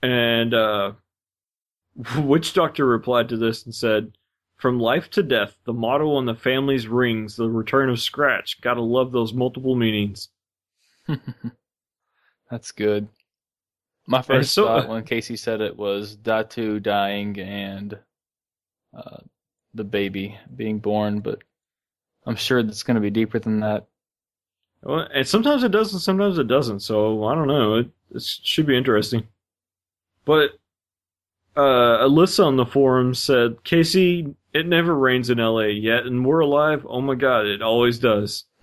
[0.02, 0.92] And, uh,
[2.16, 4.16] Witch Doctor replied to this and said,
[4.56, 8.60] From life to death, the motto on the family's rings, the return of Scratch.
[8.60, 10.28] Gotta love those multiple meanings.
[12.50, 13.08] That's good.
[14.06, 17.98] My first so- thought when Casey said it was Datu dying and
[18.96, 19.18] uh,
[19.74, 21.42] the baby being born, but
[22.26, 23.86] I'm sure it's going to be deeper than that.
[24.82, 26.80] Well, and sometimes it does, and sometimes it doesn't.
[26.80, 27.74] So I don't know.
[27.76, 29.26] It, it should be interesting.
[30.24, 30.50] But
[31.56, 35.70] uh, Alyssa on the forum said, "Casey, it never rains in L.A.
[35.70, 36.86] yet, and we're alive.
[36.88, 38.44] Oh my God, it always does."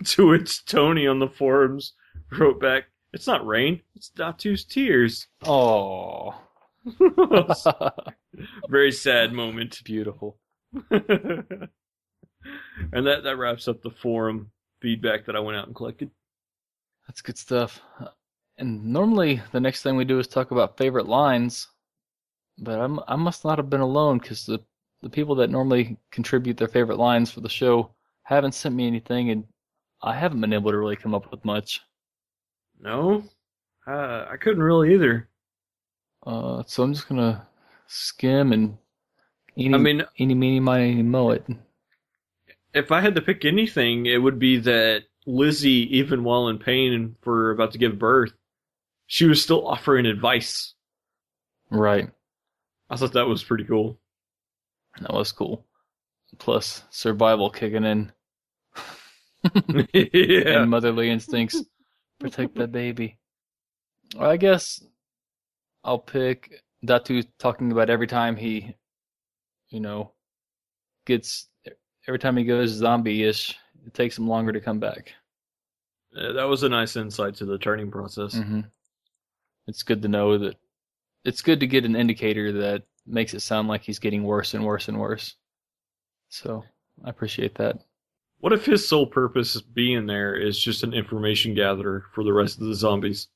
[0.04, 1.94] to which Tony on the forums
[2.32, 3.80] wrote back, "It's not rain.
[3.94, 6.34] It's Datu's tears." Oh,
[8.68, 9.80] Very sad moment.
[9.84, 10.38] beautiful.
[10.90, 11.70] and
[12.92, 16.10] that that wraps up the forum feedback that I went out and collected.
[17.06, 17.80] That's good stuff.
[18.58, 21.68] And normally the next thing we do is talk about favorite lines,
[22.58, 24.60] but I'm I must not have been alone because the
[25.02, 27.90] the people that normally contribute their favorite lines for the show
[28.22, 29.44] haven't sent me anything, and
[30.06, 31.80] I haven't been able to really come up with much.
[32.80, 33.24] No,
[33.88, 35.28] uh, I couldn't really either.
[36.24, 37.44] Uh, so I'm just gonna
[37.88, 38.78] skim and
[39.58, 41.44] eeny, I mean, eeny, meeny, miny, moe it.
[42.72, 46.92] if I had to pick anything, it would be that Lizzie, even while in pain
[46.92, 48.32] and for about to give birth,
[49.08, 50.74] she was still offering advice.
[51.68, 52.08] Right,
[52.88, 53.98] I thought that was pretty cool.
[55.00, 55.64] that was cool.
[56.38, 58.12] Plus survival kicking in
[59.92, 60.60] yeah.
[60.60, 61.62] and motherly instincts.
[62.18, 63.18] Protect that baby.
[64.18, 64.82] I guess
[65.84, 68.74] I'll pick Datu talking about every time he,
[69.68, 70.12] you know,
[71.04, 71.48] gets
[72.08, 75.12] every time he goes zombie-ish, it takes him longer to come back.
[76.16, 78.34] Uh, that was a nice insight to the turning process.
[78.34, 78.60] hmm
[79.66, 80.56] It's good to know that.
[81.24, 84.64] It's good to get an indicator that makes it sound like he's getting worse and
[84.64, 85.34] worse and worse.
[86.28, 86.64] So
[87.04, 87.80] I appreciate that.
[88.46, 92.60] What if his sole purpose being there is just an information gatherer for the rest
[92.60, 93.26] of the zombies?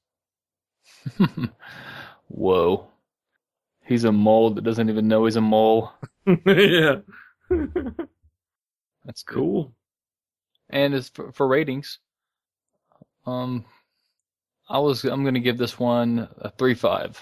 [2.29, 2.87] Whoa.
[3.85, 5.93] He's a mole that doesn't even know he's a mole.
[6.47, 7.01] yeah.
[9.05, 9.35] That's good.
[9.35, 9.75] Cool.
[10.69, 11.99] And as for, for ratings,
[13.27, 13.65] um,
[14.69, 17.21] I was I'm gonna give this one a three five.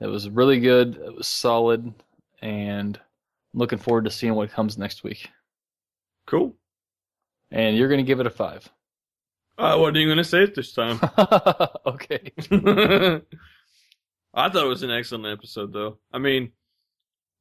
[0.00, 0.96] It was really good.
[0.96, 1.92] It was solid,
[2.40, 5.28] and I'm looking forward to seeing what comes next week.
[6.26, 6.56] Cool.
[7.50, 8.68] And you're gonna give it a five.
[9.60, 10.98] I wasn't even going to say it this time.
[11.86, 12.32] okay.
[14.32, 15.98] I thought it was an excellent episode, though.
[16.12, 16.52] I mean,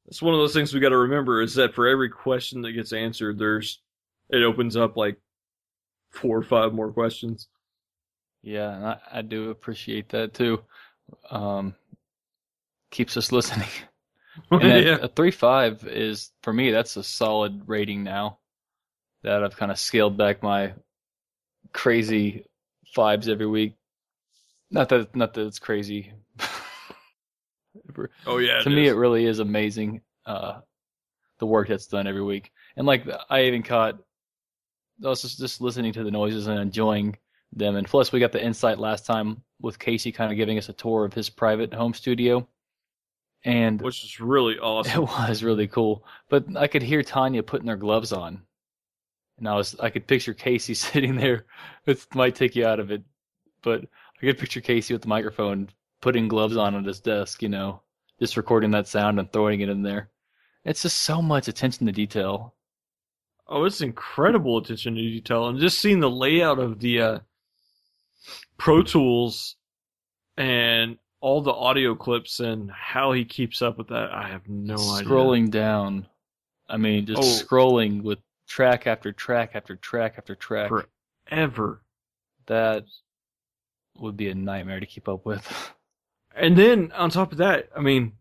[0.08, 2.74] it's one of those things we got to remember is that for every question that
[2.74, 3.82] gets answered, there's
[4.30, 5.18] it opens up like
[6.12, 7.48] four or five more questions.
[8.42, 10.62] Yeah, and I, I do appreciate that too.
[11.30, 11.76] Um,
[12.92, 13.70] keeps us listening.
[14.52, 15.00] Yeah.
[15.02, 16.72] a three five is for me.
[16.72, 18.39] That's a solid rating now.
[19.24, 20.74] That I've kind of scaled back my
[21.74, 22.46] crazy
[22.96, 23.74] vibes every week.
[24.72, 26.14] Not that not that it's crazy.
[28.26, 28.62] Oh yeah.
[28.62, 30.60] to me, it really is amazing uh,
[31.40, 32.52] the work that's done every week.
[32.76, 33.96] And like I even caught,
[35.04, 37.18] I was just, just listening to the noises and enjoying
[37.54, 37.76] them.
[37.76, 40.74] And plus, we got the insight last time with Casey kind of giving us a
[40.74, 42.48] tour of his private home studio.
[43.44, 45.04] And which is really awesome.
[45.04, 46.06] it was really cool.
[46.30, 48.42] But I could hear Tanya putting her gloves on.
[49.40, 51.46] And I was I could picture Casey sitting there.
[51.86, 53.04] It might take you out of it,
[53.62, 55.70] but I could picture Casey with the microphone
[56.02, 57.82] putting gloves on at his desk, you know,
[58.20, 60.10] just recording that sound and throwing it in there.
[60.66, 62.54] It's just so much attention to detail.
[63.48, 67.20] Oh, it's incredible attention to detail, and just seeing the layout of the uh,
[68.58, 69.56] Pro Tools
[70.38, 74.76] and all the audio clips and how he keeps up with that, I have no
[74.76, 75.10] idea.
[75.10, 76.08] scrolling down.
[76.70, 77.46] I mean, just Oh.
[77.46, 78.20] scrolling with
[78.50, 80.70] track after track after track after track.
[81.30, 81.82] forever.
[82.48, 82.84] That
[83.98, 85.48] would be a nightmare to keep up with.
[86.36, 88.14] And then on top of that, I mean,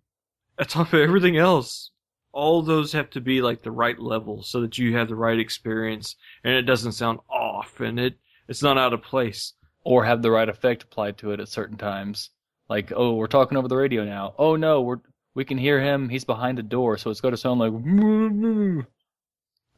[0.59, 1.91] on top of everything else,
[2.33, 5.39] all those have to be like the right level so that you have the right
[5.39, 8.19] experience and it doesn't sound off and it
[8.49, 9.53] it's not out of place.
[9.85, 12.31] or have the right effect applied to it at certain times.
[12.69, 14.35] Like, oh, we're talking over the radio now.
[14.39, 14.99] Oh no, we're
[15.35, 16.09] we can hear him.
[16.09, 17.73] He's behind a door, so it's got to sound like.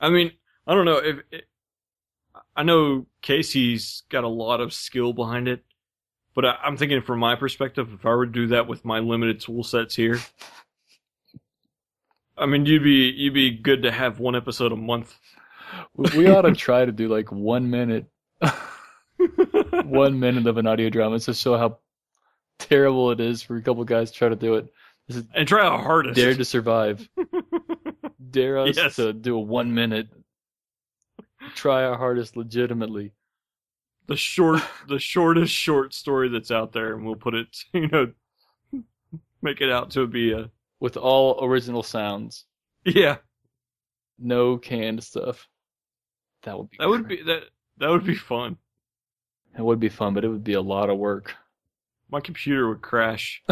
[0.01, 0.32] I mean,
[0.70, 1.44] I don't know if it,
[2.54, 5.64] I know Casey's got a lot of skill behind it,
[6.32, 9.00] but I, I'm thinking from my perspective, if I were to do that with my
[9.00, 10.20] limited tool sets here,
[12.38, 15.12] I mean, you'd be you'd be good to have one episode a month.
[15.96, 18.06] We we ought to try to do like one minute,
[19.84, 21.78] one minute of an audio drama to show how
[22.60, 24.72] terrible it is for a couple guys to try to do it.
[25.34, 26.14] And try our hardest.
[26.14, 27.08] dare to survive.
[28.30, 28.94] Dare us Yes.
[28.96, 30.08] to do a one minute.
[31.55, 33.12] Try our hardest, legitimately.
[34.07, 38.12] the short, the shortest short story that's out there, and we'll put it, you know,
[39.43, 42.45] make it out to be a with all original sounds.
[42.84, 43.16] yeah.
[44.18, 45.49] no canned stuff.
[46.43, 47.43] That would be That would be that
[47.78, 48.57] that would be fun.
[49.57, 51.34] It would be fun, but it would be a lot of work.
[52.11, 53.43] My computer would crash.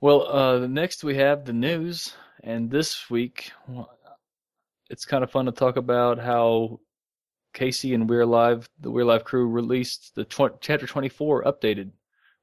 [0.00, 3.50] well, uh, next we have the news, and this week
[4.90, 6.80] it's kind of fun to talk about how
[7.52, 11.90] Casey and We're Alive, the We're Alive crew, released the tw- chapter 24 updated,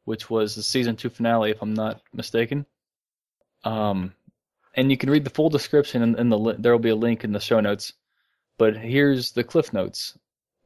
[0.06, 2.66] which was the season two finale, if I'm not mistaken.
[3.64, 4.14] Um,
[4.76, 6.96] and you can read the full description in, in the li- there will be a
[6.96, 7.94] link in the show notes.
[8.58, 10.18] But here's the cliff notes.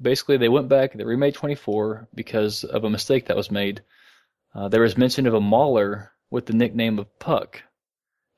[0.01, 3.81] Basically, they went back, they remade 24 because of a mistake that was made.
[4.53, 7.63] Uh, there was mention of a mauler with the nickname of Puck,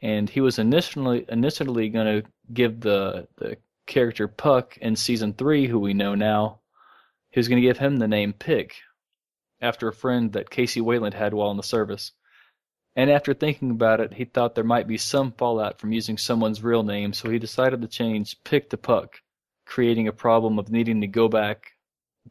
[0.01, 5.67] and he was initially initially going to give the the character Puck in season three,
[5.67, 6.59] who we know now,
[7.31, 8.75] he was going to give him the name Pick,
[9.61, 12.11] after a friend that Casey Wayland had while in the service.
[12.95, 16.63] And after thinking about it, he thought there might be some fallout from using someone's
[16.63, 19.21] real name, so he decided to change Pick to Puck,
[19.65, 21.73] creating a problem of needing to go back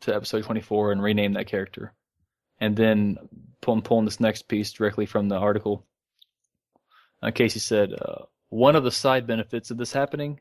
[0.00, 1.92] to episode 24 and rename that character.
[2.60, 3.18] And then
[3.60, 5.86] pulling, pulling this next piece directly from the article,
[7.22, 10.40] uh, Casey said, uh, One of the side benefits of this happening,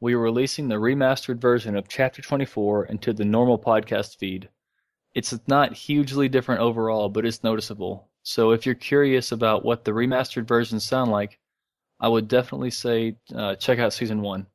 [0.00, 4.48] we are releasing the remastered version of Chapter 24 into the normal podcast feed.
[5.14, 8.08] It's not hugely different overall, but it's noticeable.
[8.22, 11.38] So if you're curious about what the remastered versions sound like,
[12.00, 14.46] I would definitely say uh, check out season one.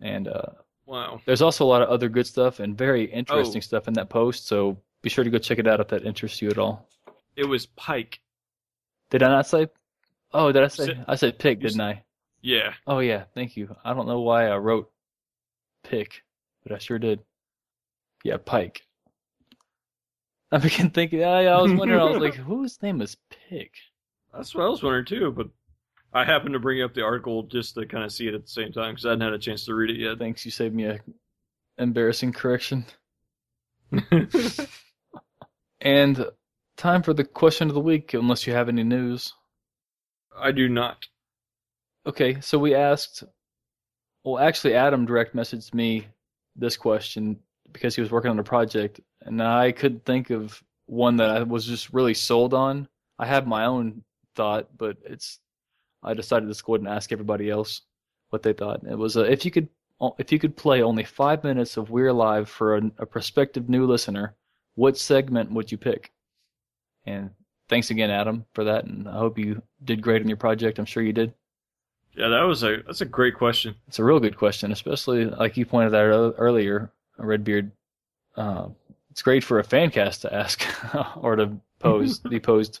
[0.00, 0.42] And uh,
[0.86, 1.20] wow.
[1.26, 3.60] there's also a lot of other good stuff and very interesting Oh.
[3.60, 4.46] stuff in that post.
[4.46, 6.88] So be sure to go check it out if that interests you at all.
[7.36, 8.20] It was Pike.
[9.10, 9.68] Did I not say?
[10.32, 10.86] Oh, did I say?
[10.86, 12.04] said- I said pick, didn't I?
[12.42, 12.72] Yeah.
[12.86, 13.74] Oh yeah, thank you.
[13.84, 14.90] I don't know why I wrote
[15.84, 16.22] pick,
[16.62, 17.20] but I sure did.
[18.24, 18.82] Yeah, Pike.
[20.52, 21.22] I began thinking.
[21.24, 22.00] I, I was wondering.
[22.00, 23.16] I was like, whose name is
[23.48, 23.72] Pick?
[24.34, 25.48] That's what I was wondering too, but
[26.12, 28.50] I happened to bring up the article just to kind of see it at the
[28.50, 30.18] same time because I hadn't had a chance to read it yet.
[30.18, 30.98] Thanks, you saved me a
[31.78, 32.84] embarrassing correction.
[35.82, 36.26] And
[36.76, 39.32] time for the question of the week, unless you have any news.
[40.40, 41.06] I do not.
[42.06, 43.24] Okay, so we asked.
[44.24, 46.06] Well, actually, Adam direct messaged me
[46.56, 47.38] this question
[47.72, 51.42] because he was working on a project, and I couldn't think of one that I
[51.42, 52.88] was just really sold on.
[53.18, 54.02] I have my own
[54.36, 55.38] thought, but it's.
[56.02, 57.82] I decided to go ahead and ask everybody else
[58.30, 58.82] what they thought.
[58.84, 59.68] It was uh, if you could
[60.18, 63.86] if you could play only five minutes of We're Alive for a, a prospective new
[63.86, 64.34] listener,
[64.74, 66.12] what segment would you pick?
[67.04, 67.30] And
[67.70, 70.78] thanks again, Adam, for that, and I hope you did great on your project.
[70.78, 71.32] I'm sure you did.
[72.14, 73.74] Yeah, that was a that's a great question.
[73.86, 77.70] It's a real good question, especially like you pointed out ear- earlier, Redbeard.
[78.36, 78.68] Uh,
[79.10, 80.62] it's great for a fan cast to ask
[81.16, 82.80] or to pose, be posed.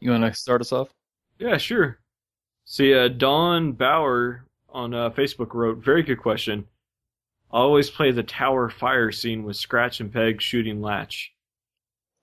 [0.00, 0.88] You want to start us off?
[1.38, 2.00] Yeah, sure.
[2.66, 6.66] See, uh, Don Bauer on uh, Facebook wrote, "Very good question.
[7.52, 11.33] I always play the tower fire scene with Scratch and Peg shooting Latch.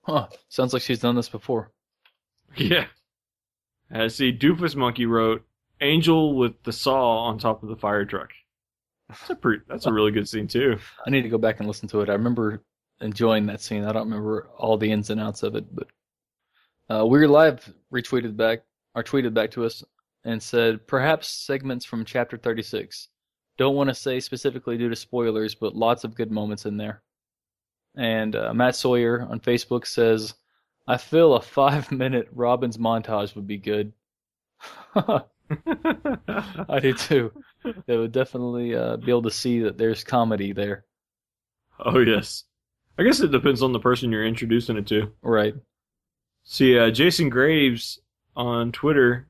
[0.02, 0.28] Huh.
[0.48, 1.70] Sounds like she's done this before.
[2.56, 2.86] Yeah.
[3.92, 5.44] Uh, see, Doofus Monkey wrote,
[5.80, 8.30] "Angel with the saw on top of the fire truck."
[9.08, 10.78] That's a pretty, that's a really good scene too.
[11.06, 12.08] I need to go back and listen to it.
[12.08, 12.62] I remember
[13.00, 13.84] enjoying that scene.
[13.84, 15.88] I don't remember all the ins and outs of it, but
[16.88, 18.60] uh, We're Alive retweeted back
[18.94, 19.82] or tweeted back to us
[20.24, 23.08] and said perhaps segments from chapter 36.
[23.58, 27.02] Don't want to say specifically due to spoilers, but lots of good moments in there.
[27.96, 30.34] And uh, Matt Sawyer on Facebook says,
[30.86, 33.92] "I feel a five-minute Robbins montage would be good."
[34.94, 37.32] I do too.
[37.86, 40.84] They would definitely uh, be able to see that there's comedy there.
[41.84, 42.44] oh yes.
[42.98, 45.12] I guess it depends on the person you're introducing it to.
[45.22, 45.54] Right.
[46.44, 48.00] See, uh, Jason Graves
[48.36, 49.28] on Twitter,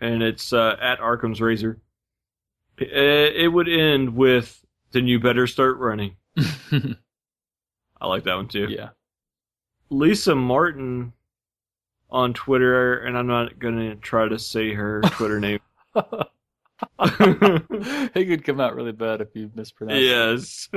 [0.00, 1.80] and it's uh, at Arkham's Razor.
[2.80, 6.16] Uh, It would end with, "Then you better start running."
[8.00, 8.66] I like that one too.
[8.68, 8.90] yeah.
[9.90, 11.12] Lisa Martin
[12.10, 15.60] on Twitter, and I'm not gonna try to say her Twitter name.
[17.00, 20.04] it could come out really bad if you mispronounce it.
[20.04, 20.68] yes.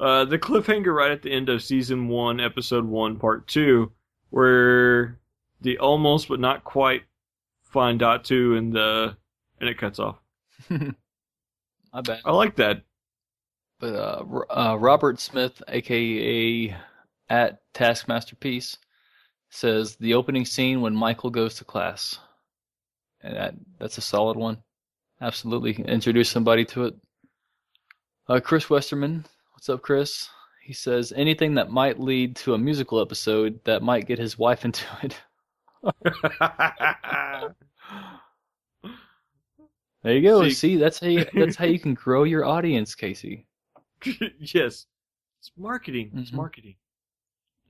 [0.00, 3.92] uh, the cliffhanger right at the end of season one, episode one, part two,
[4.30, 5.18] where
[5.62, 7.04] the almost but not quite
[7.64, 9.16] find dot two and the
[9.60, 10.16] and it cuts off.
[10.70, 12.20] I bet.
[12.24, 12.82] I like that.
[13.78, 16.76] But uh, uh, Robert Smith, aka
[17.28, 18.78] at Taskmaster Peace,
[19.50, 22.18] says the opening scene when Michael goes to class,
[23.20, 24.58] and that that's a solid one.
[25.20, 26.94] Absolutely, introduce somebody to it.
[28.28, 30.28] Uh, Chris Westerman, what's up, Chris?
[30.62, 34.64] He says anything that might lead to a musical episode that might get his wife
[34.64, 35.20] into it.
[40.02, 40.44] There you go.
[40.44, 43.46] See- See, that's how you, that's how you can grow your audience, Casey.
[44.38, 44.86] yes.
[45.40, 46.10] It's marketing.
[46.14, 46.34] It's Mhm.
[46.34, 46.76] marketing.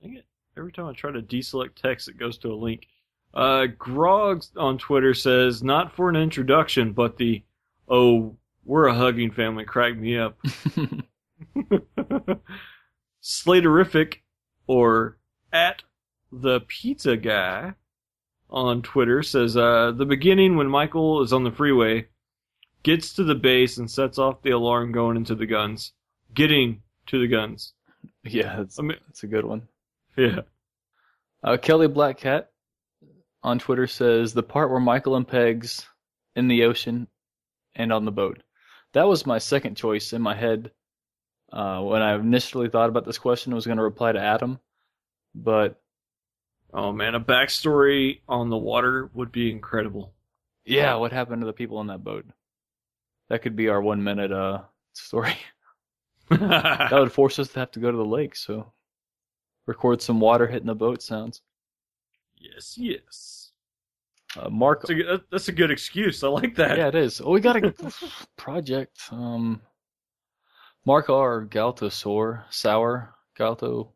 [0.01, 0.25] Dang it.
[0.57, 2.87] Every time I try to deselect text, it goes to a link.
[3.33, 7.43] Uh, Grog on Twitter says, not for an introduction, but the,
[7.87, 10.39] oh, we're a hugging family cracked me up.
[13.23, 14.15] Slaterific,
[14.67, 15.17] or
[15.51, 15.83] at
[16.31, 17.73] the pizza guy
[18.49, 22.07] on Twitter says, uh, the beginning when Michael is on the freeway,
[22.83, 25.93] gets to the base and sets off the alarm going into the guns.
[26.33, 27.73] Getting to the guns.
[28.23, 29.67] yeah, that's, I mean, that's a good one.
[30.15, 30.41] yeah.
[31.43, 32.51] Uh, Kelly Black Cat
[33.43, 35.85] on Twitter says the part where Michael and Pegs
[36.35, 37.07] in the ocean
[37.75, 38.41] and on the boat.
[38.93, 40.71] That was my second choice in my head
[41.53, 43.53] uh, when I initially thought about this question.
[43.53, 44.59] I was going to reply to Adam,
[45.35, 45.79] but
[46.73, 50.13] Oh man, a backstory on the water would be incredible.
[50.65, 52.25] yeah, what happened to the people on that boat?
[53.29, 54.59] That could be our one minute uh,
[54.93, 55.35] story.
[56.39, 58.71] that would force us to have to go to the lake, so
[59.65, 61.41] record some water hitting the boat sounds.
[62.37, 63.51] yes, yes.
[64.37, 66.23] Uh, Mark That's a, good, that's a good excuse.
[66.23, 66.77] I like that.
[66.77, 67.21] Yeah, it is.
[67.21, 67.73] Oh, we got a
[68.37, 68.99] project.
[69.11, 69.61] Um,
[70.85, 71.45] Mark R.
[71.45, 73.93] Galtosaur, sour Galto,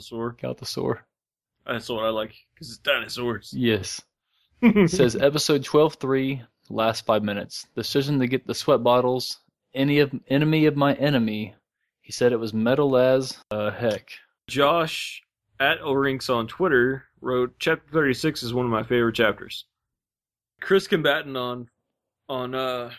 [0.00, 0.38] sword.
[0.38, 0.98] Galtosaur.
[1.66, 3.52] That's what I like because it's dinosaurs.
[3.56, 4.02] Yes.
[4.60, 7.66] It says episode twelve three, last five minutes.
[7.76, 9.38] Decision to get the sweat bottles.
[9.74, 11.54] Any of enemy of my enemy.
[12.00, 14.10] He said it was metal as uh, heck.
[14.46, 15.22] Josh
[15.58, 19.64] at Orinks on Twitter wrote chapter 36 is one of my favorite chapters.
[20.60, 21.68] Chris Combatant on
[22.28, 22.90] on uh,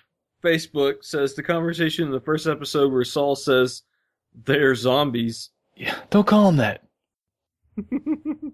[0.43, 3.83] Facebook says the conversation in the first episode where Saul says
[4.33, 5.49] they're zombies.
[5.75, 6.83] Yeah, don't call them that.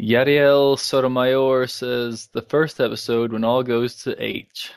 [0.00, 4.72] Yadiel Sotomayor says the first episode when all goes to H.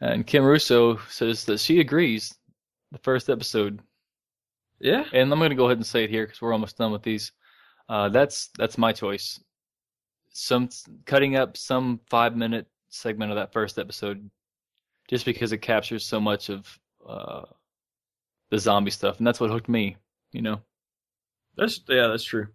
[0.00, 2.34] And Kim Russo says that she agrees.
[2.92, 3.80] The first episode,
[4.80, 5.04] Yeah.
[5.12, 7.02] and I'm going to go ahead and say it here because we're almost done with
[7.04, 7.30] these.
[7.88, 9.38] Uh, that's that's my choice.
[10.32, 10.68] Some
[11.06, 14.28] cutting up some five minute segment of that first episode,
[15.08, 16.78] just because it captures so much of
[17.08, 17.42] uh,
[18.50, 19.96] the zombie stuff, and that's what hooked me.
[20.32, 20.60] You know.
[21.56, 22.48] That's yeah, that's true.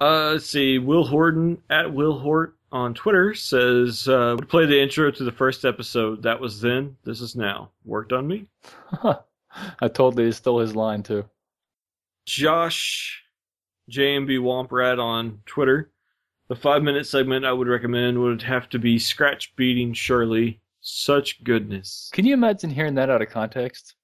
[0.00, 0.78] Uh, let's see.
[0.78, 5.32] Will Horton at Will Hort on Twitter says, uh, "Would play the intro to the
[5.32, 6.22] first episode.
[6.22, 6.96] That was then.
[7.04, 7.70] This is now.
[7.84, 8.46] Worked on me."
[9.02, 11.24] I totally stole his line too.
[12.26, 13.22] Josh
[13.90, 15.90] JMB Womprad on Twitter.
[16.48, 20.60] The five minute segment I would recommend would have to be Scratch beating Shirley.
[20.80, 22.10] Such goodness.
[22.12, 23.94] Can you imagine hearing that out of context?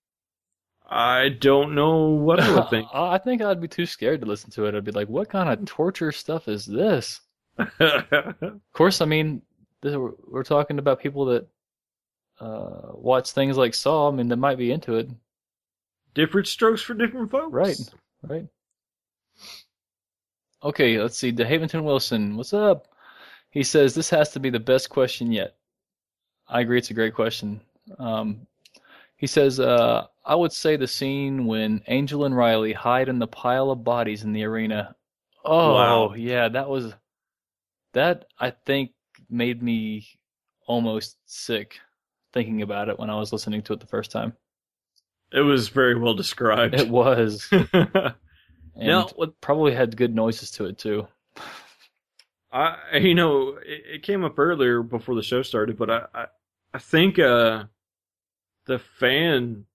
[0.88, 2.88] I don't know what I would think.
[2.92, 4.74] I think I'd be too scared to listen to it.
[4.74, 7.20] I'd be like, "What kind of torture stuff is this?"
[7.80, 9.42] Of course, I mean,
[9.82, 11.46] this, we're, we're talking about people that
[12.40, 14.09] uh, watch things like Saw.
[14.09, 15.09] I mean, they might be into it,
[16.14, 17.52] different strokes for different folks.
[17.52, 17.76] Right.
[18.22, 18.46] right?
[20.62, 21.32] Okay, let's see.
[21.32, 22.88] DeHaventon Wilson, what's up?
[23.50, 25.57] He says this has to be the best question yet.
[26.48, 27.61] I agree, it's a great question.
[27.98, 28.46] Um,
[29.16, 33.26] he says, uh, I would say the scene when Angel and Riley hide in the
[33.26, 34.94] pile of bodies in the arena.
[35.44, 36.14] Oh, Wow.
[36.14, 36.92] yeah, that was
[37.97, 38.26] that.
[38.38, 38.92] I think
[39.28, 40.07] made me
[40.66, 41.78] almost sick
[42.32, 44.34] thinking about it when I was listening to it the first time.
[45.32, 46.74] It was very well described.
[46.74, 48.14] It was, and
[48.76, 51.09] now, what probably had good noises to it too.
[52.53, 56.26] I you know it, it came up earlier before the show started, but I I,
[56.74, 57.64] I think uh
[58.66, 59.66] the fan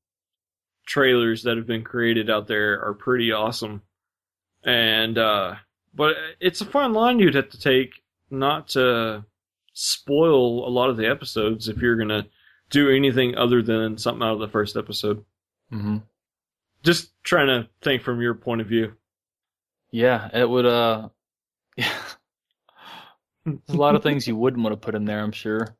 [0.85, 3.81] trailers that have been created out there are pretty awesome,
[4.63, 5.55] and uh
[5.93, 8.01] but it's a fine line you'd have to take
[8.31, 9.25] not to
[9.73, 12.27] spoil a lot of the episodes if you're gonna
[12.69, 15.23] do anything other than something out of the first episode.
[15.69, 15.97] hmm
[16.83, 18.93] Just trying to think from your point of view.
[19.91, 20.65] Yeah, it would.
[20.65, 21.09] Uh,
[21.77, 21.93] yeah.
[23.45, 25.75] There's a lot of things you wouldn't want to put in there, I'm sure,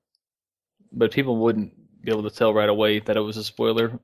[0.92, 4.00] but people wouldn't be able to tell right away that it was a spoiler.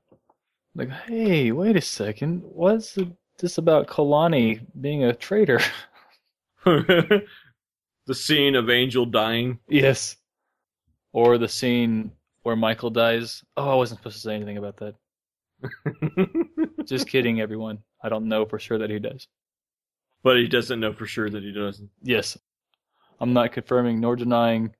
[0.74, 2.96] Like, hey, wait a second, what's
[3.38, 5.60] this about Kalani being a traitor?
[8.08, 9.60] the scene of Angel dying.
[9.68, 10.16] yes.
[11.12, 12.10] Or the scene
[12.42, 13.44] where Michael dies.
[13.56, 14.94] Oh, I wasn't supposed to say anything about that.
[16.86, 17.78] Just kidding, everyone.
[18.02, 19.28] I don't know for sure that he does.
[20.22, 21.90] but he doesn't know for sure that he doesn't.
[22.02, 22.36] Yes.
[23.20, 24.74] I'm not confirming nor denying.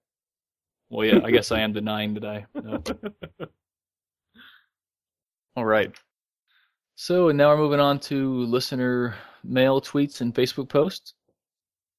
[0.91, 2.83] Well, yeah, I guess I am denying that I know.
[5.57, 5.95] All right.
[6.95, 9.14] So now we're moving on to listener
[9.45, 11.14] mail tweets and Facebook posts.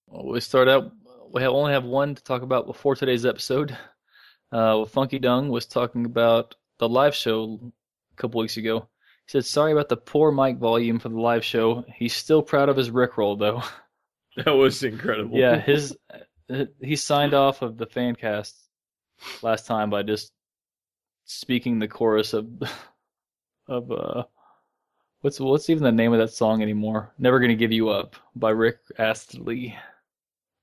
[0.08, 0.92] Well, we start out.
[1.32, 3.78] We only have one to talk about before today's episode.
[4.52, 7.60] Uh, well, Funky Dung was talking about the live show
[8.12, 8.80] a couple weeks ago.
[8.80, 11.86] He said, "Sorry about the poor mic volume for the live show.
[11.96, 13.62] He's still proud of his Rickroll, though.
[14.44, 15.38] That was incredible.
[15.38, 15.96] yeah, his
[16.82, 18.56] he signed off of the fan cast
[19.44, 20.32] last time by just
[21.26, 22.48] speaking the chorus of
[23.68, 24.24] of uh
[25.22, 27.14] what's what's even the name of that song anymore?
[27.20, 29.78] Never gonna give you up by Rick Astley.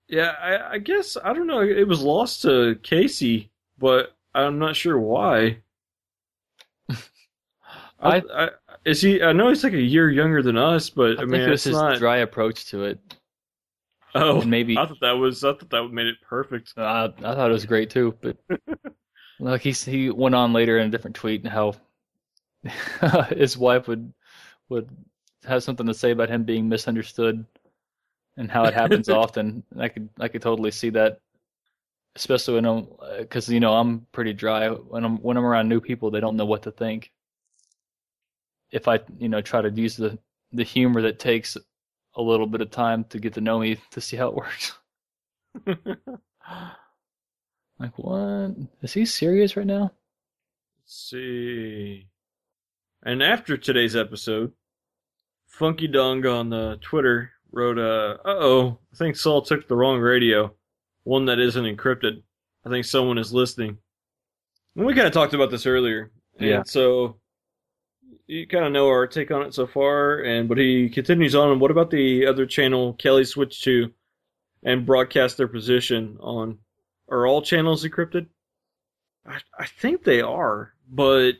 [0.09, 1.61] Yeah, I, I guess I don't know.
[1.61, 5.59] It was lost to Casey, but I'm not sure why.
[8.01, 8.51] I, I,
[8.85, 9.23] is he?
[9.23, 11.51] I know he's like a year younger than us, but I, I, mean, think it
[11.51, 11.99] was it's his not.
[11.99, 13.01] dry approach to it.
[14.15, 15.43] oh, and maybe- I thought that was.
[15.43, 16.75] I thought that made it perfect.
[16.77, 18.37] Uh, I thought it was great too, but
[19.41, 21.75] like he he went on later in a different tweet and how
[23.31, 24.13] his wife would
[24.69, 24.89] would
[25.45, 27.45] have something to say about him being misunderstood
[28.37, 29.65] and how it happens often.
[29.79, 31.21] I could I could totally see that,
[32.15, 35.81] especially when I'm because you know I'm pretty dry when I'm when I'm around new
[35.81, 37.13] people they don't know what to think.
[38.71, 40.19] If I you know try to use the
[40.53, 41.57] the humor that takes
[42.15, 44.79] a little bit of time to get to know me to see how it works.
[47.79, 48.55] Like what?
[48.83, 49.93] Is he serious right now?
[50.83, 52.09] Let's see.
[53.03, 54.53] And after today's episode,
[55.47, 60.53] Funky Dung on the Twitter wrote, uh, oh, I think Saul took the wrong radio.
[61.05, 62.23] One that isn't encrypted.
[62.65, 63.79] I think someone is listening.
[64.75, 66.11] And we kind of talked about this earlier.
[66.39, 66.63] And Yeah.
[66.65, 67.17] so
[68.27, 70.21] you kind of know our take on it so far.
[70.21, 71.53] And but he continues on.
[71.53, 73.93] And what about the other channel Kelly switched to
[74.65, 76.59] and broadcast their position on?
[77.09, 78.27] Are all channels encrypted?
[79.25, 81.33] I, I think they are, but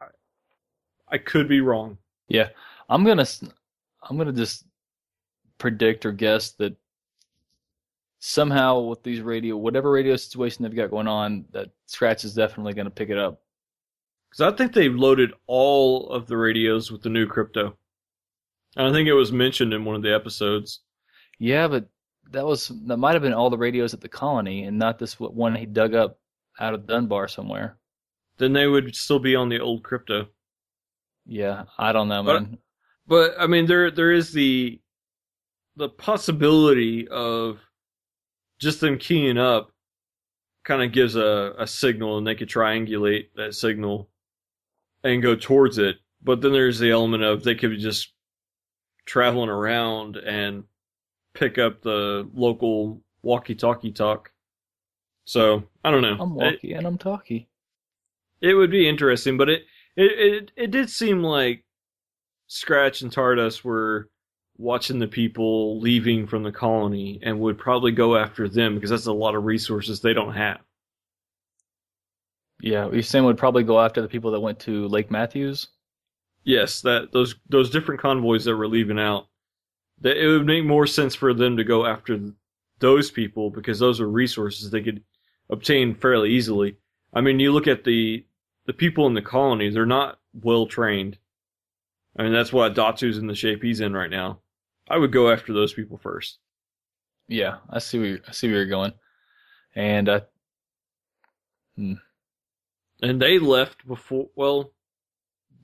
[0.00, 0.06] I,
[1.08, 1.96] I could be wrong.
[2.28, 2.50] Yeah,
[2.88, 3.26] I'm gonna
[4.02, 4.66] I'm gonna just
[5.58, 6.76] predict or guess that
[8.18, 12.72] somehow with these radio whatever radio situation they've got going on that Scratch is definitely
[12.72, 13.40] gonna pick it up.
[14.30, 17.76] Because I think they've loaded all of the radios with the new crypto.
[18.76, 20.80] And I think it was mentioned in one of the episodes.
[21.38, 21.86] Yeah, but
[22.32, 25.20] that was that might have been all the radios at the colony and not this
[25.20, 26.18] one he dug up
[26.58, 27.76] out of Dunbar somewhere.
[28.38, 30.28] Then they would still be on the old crypto.
[31.26, 32.58] Yeah, I don't know, But- man.
[33.06, 34.80] But I mean, there there is the
[35.76, 37.58] the possibility of
[38.60, 39.70] just them keying up
[40.64, 44.08] kind of gives a, a signal and they could triangulate that signal
[45.02, 45.96] and go towards it.
[46.22, 48.12] But then there's the element of they could be just
[49.04, 50.64] traveling around and
[51.34, 54.30] pick up the local walkie-talkie talk.
[55.26, 56.16] So I don't know.
[56.18, 57.48] I'm It- walkie and I'm talkie.
[58.40, 59.64] it would be interesting, but it
[59.96, 61.64] it it, it did seem like
[62.46, 64.08] Scratch and Tardust were
[64.56, 69.06] watching the people leaving from the colony and would probably go after them because that's
[69.06, 70.60] a lot of resources they don't have.
[72.60, 75.68] Yeah, saying would probably go after the people that went to Lake Matthews.
[76.44, 79.26] Yes, that those those different convoys that were leaving out,
[80.00, 82.32] that it would make more sense for them to go after
[82.78, 85.02] those people because those are resources they could
[85.50, 86.76] obtain fairly easily.
[87.12, 88.24] I mean, you look at the
[88.66, 91.18] the people in the colony; they're not well trained.
[92.16, 94.40] I mean, that's why Datu's in the shape he's in right now.
[94.88, 96.38] I would go after those people first.
[97.28, 98.92] Yeah, I see where you're, I see where you're going,
[99.74, 100.20] and uh,
[101.76, 104.28] And they left before.
[104.36, 104.72] Well,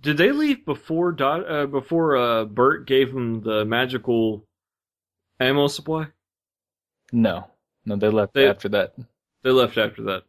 [0.01, 1.51] did they leave before Dot?
[1.51, 4.47] Uh, before uh, Burt gave them the magical
[5.39, 6.07] ammo supply?
[7.13, 7.47] no,
[7.85, 8.95] no, they left They- after that.
[9.43, 10.25] They left after that.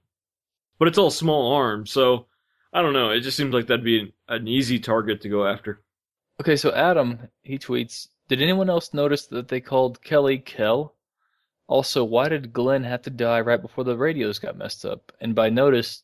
[0.80, 2.26] But it's all small arms, so
[2.74, 3.10] I don't know.
[3.12, 5.82] It just seems like that'd be an, an easy target to go after.
[6.40, 10.96] Okay, so Adam he tweets, "Did anyone else notice that they called Kelly Kell?
[11.68, 15.12] Also, why did Glenn have to die right before the radios got messed up?
[15.20, 16.04] And by notice,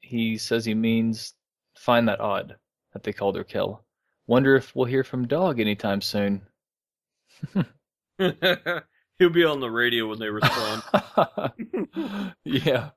[0.00, 1.34] he says he means
[1.76, 2.54] find that odd
[2.92, 3.84] that they called her Kell.
[4.28, 6.46] Wonder if we'll hear from Dog anytime soon."
[8.18, 10.84] He'll be on the radio when they respond.
[12.44, 12.90] yeah.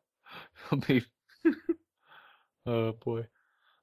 [0.67, 1.03] It'll be
[2.67, 3.25] Oh boy.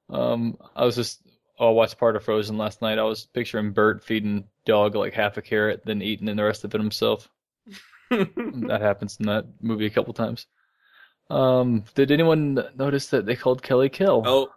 [0.09, 1.21] Um I was just
[1.59, 2.99] oh, I watched part of Frozen last night.
[2.99, 6.63] I was picturing Burt feeding dog like half a carrot, then eating and the rest
[6.63, 7.29] of it himself.
[8.09, 10.47] that happens in that movie a couple times.
[11.29, 14.21] Um did anyone notice that they called Kelly Kill?
[14.25, 14.49] oh,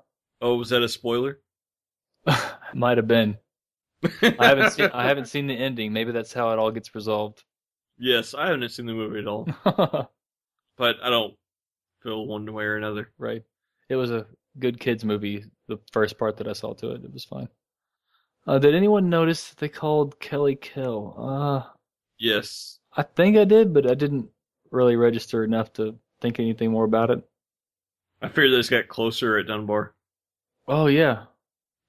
[0.43, 1.41] oh, was that a spoiler?
[2.75, 3.39] Might have been.
[4.23, 5.93] I haven't seen I haven't seen the ending.
[5.93, 7.43] Maybe that's how it all gets resolved.
[7.99, 9.49] Yes, I haven't seen the movie at all,
[10.77, 11.35] but I don't
[12.03, 13.11] feel one way or another.
[13.19, 13.43] Right.
[13.89, 14.27] It was a
[14.61, 15.45] good kids movie.
[15.69, 17.49] The first part that I saw to it, it was fine.
[18.47, 21.15] Uh, did anyone notice that they called Kelly Kill?
[21.19, 21.69] Uh,
[22.21, 24.29] Yes, I think I did, but I didn't
[24.73, 27.23] really register enough to think anything more about it.
[28.21, 29.95] I fear this got closer at Dunbar.
[30.67, 31.27] Oh yeah,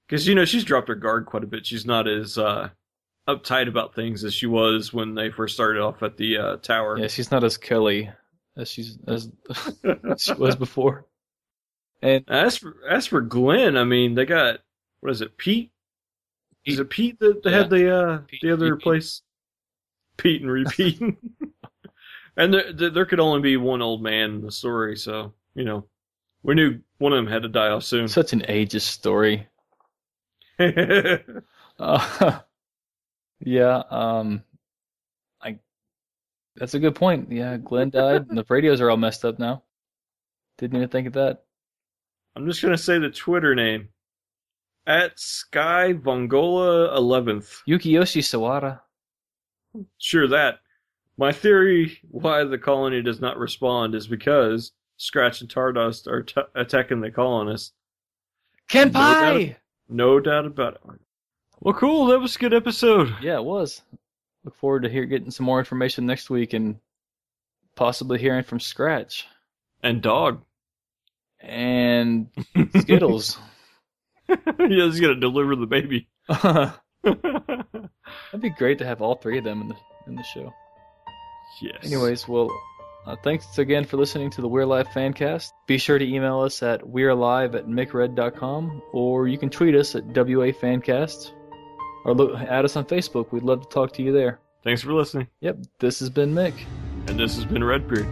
[0.06, 1.66] Because, you know, she's dropped her guard quite a bit.
[1.66, 2.68] She's not as uh,
[3.28, 6.96] uptight about things as she was when they first started off at the uh, tower.
[6.96, 7.08] yeah.
[7.08, 8.08] She's not as Kelly
[8.56, 9.28] as she's as
[10.18, 11.06] she was before.
[12.02, 14.60] And as for as for Glenn, I mean, they got
[15.00, 15.70] what is it, Pete?
[16.64, 17.50] Is it Pete that Yeah.
[17.50, 18.82] had the uh, Pete, the other repeat.
[18.82, 19.22] place?
[20.16, 21.00] Pete and repeat.
[22.36, 25.64] and there, there there could only be one old man in the story, so you
[25.64, 25.86] know,
[26.42, 28.08] we knew one of them had to die off soon.
[28.08, 29.46] such an ageist story.
[31.78, 32.38] Uh,
[33.40, 34.42] yeah, um,
[35.40, 35.58] I.
[36.56, 37.32] That's a good point.
[37.32, 39.62] Yeah, Glenn died, and the radios are all messed up now.
[40.58, 41.44] Didn't even think of that.
[42.36, 43.88] I'm just gonna say the Twitter name
[44.86, 47.58] at Sky Vongola 11th.
[47.68, 48.80] Yukiyoshi Sawada.
[49.98, 50.60] Sure that.
[51.16, 56.40] My theory why the colony does not respond is because Scratch and Tardust are t-
[56.54, 57.72] attacking the colonists.
[58.70, 59.56] Kenpai.
[59.88, 61.00] No doubt about it.
[61.60, 62.06] Well, cool.
[62.06, 63.14] That was a good episode.
[63.20, 63.82] Yeah, it was.
[64.44, 66.76] Look forward to hear getting some more information next week and
[67.76, 69.26] possibly hearing from Scratch
[69.82, 70.42] And dog.
[71.40, 72.28] And
[72.76, 73.38] Skittles.
[74.28, 76.08] yeah, he's gonna deliver the baby.
[76.28, 76.72] That'd
[78.40, 79.76] be great to have all three of them in the
[80.06, 80.52] in the show.
[81.62, 81.84] yes.
[81.84, 82.50] Anyways, well,
[83.06, 85.50] uh, thanks again for listening to the We're Alive Fancast.
[85.66, 90.04] Be sure to email us at we'relive at mickred.com or you can tweet us at
[90.04, 91.32] WA Fancast
[92.04, 93.32] or look, add us on Facebook.
[93.32, 94.40] We'd love to talk to you there.
[94.62, 95.28] Thanks for listening.
[95.40, 96.52] Yep, this has been Mick.
[97.06, 98.06] And this has been Redbeard.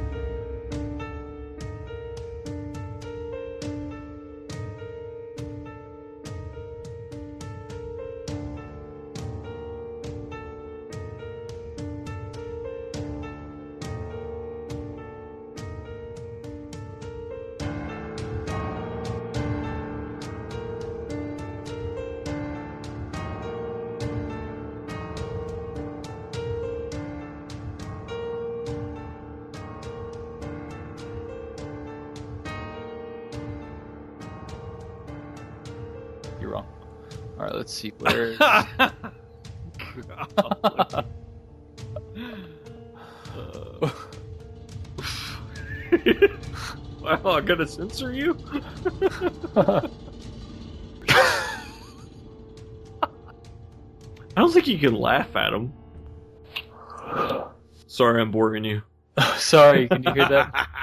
[47.49, 48.37] Gotta censor you?
[49.57, 49.89] I
[54.37, 55.73] don't think you can laugh at him.
[57.87, 58.83] Sorry, I'm boring you.
[59.39, 60.69] Sorry, can you hear that?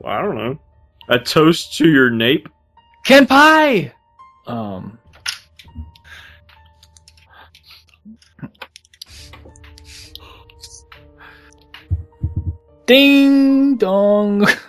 [0.00, 0.58] Well, I don't know.
[1.08, 2.48] A toast to your nape?
[3.04, 3.92] Kenpai.
[4.46, 4.96] Um.
[12.86, 14.46] Ding dong.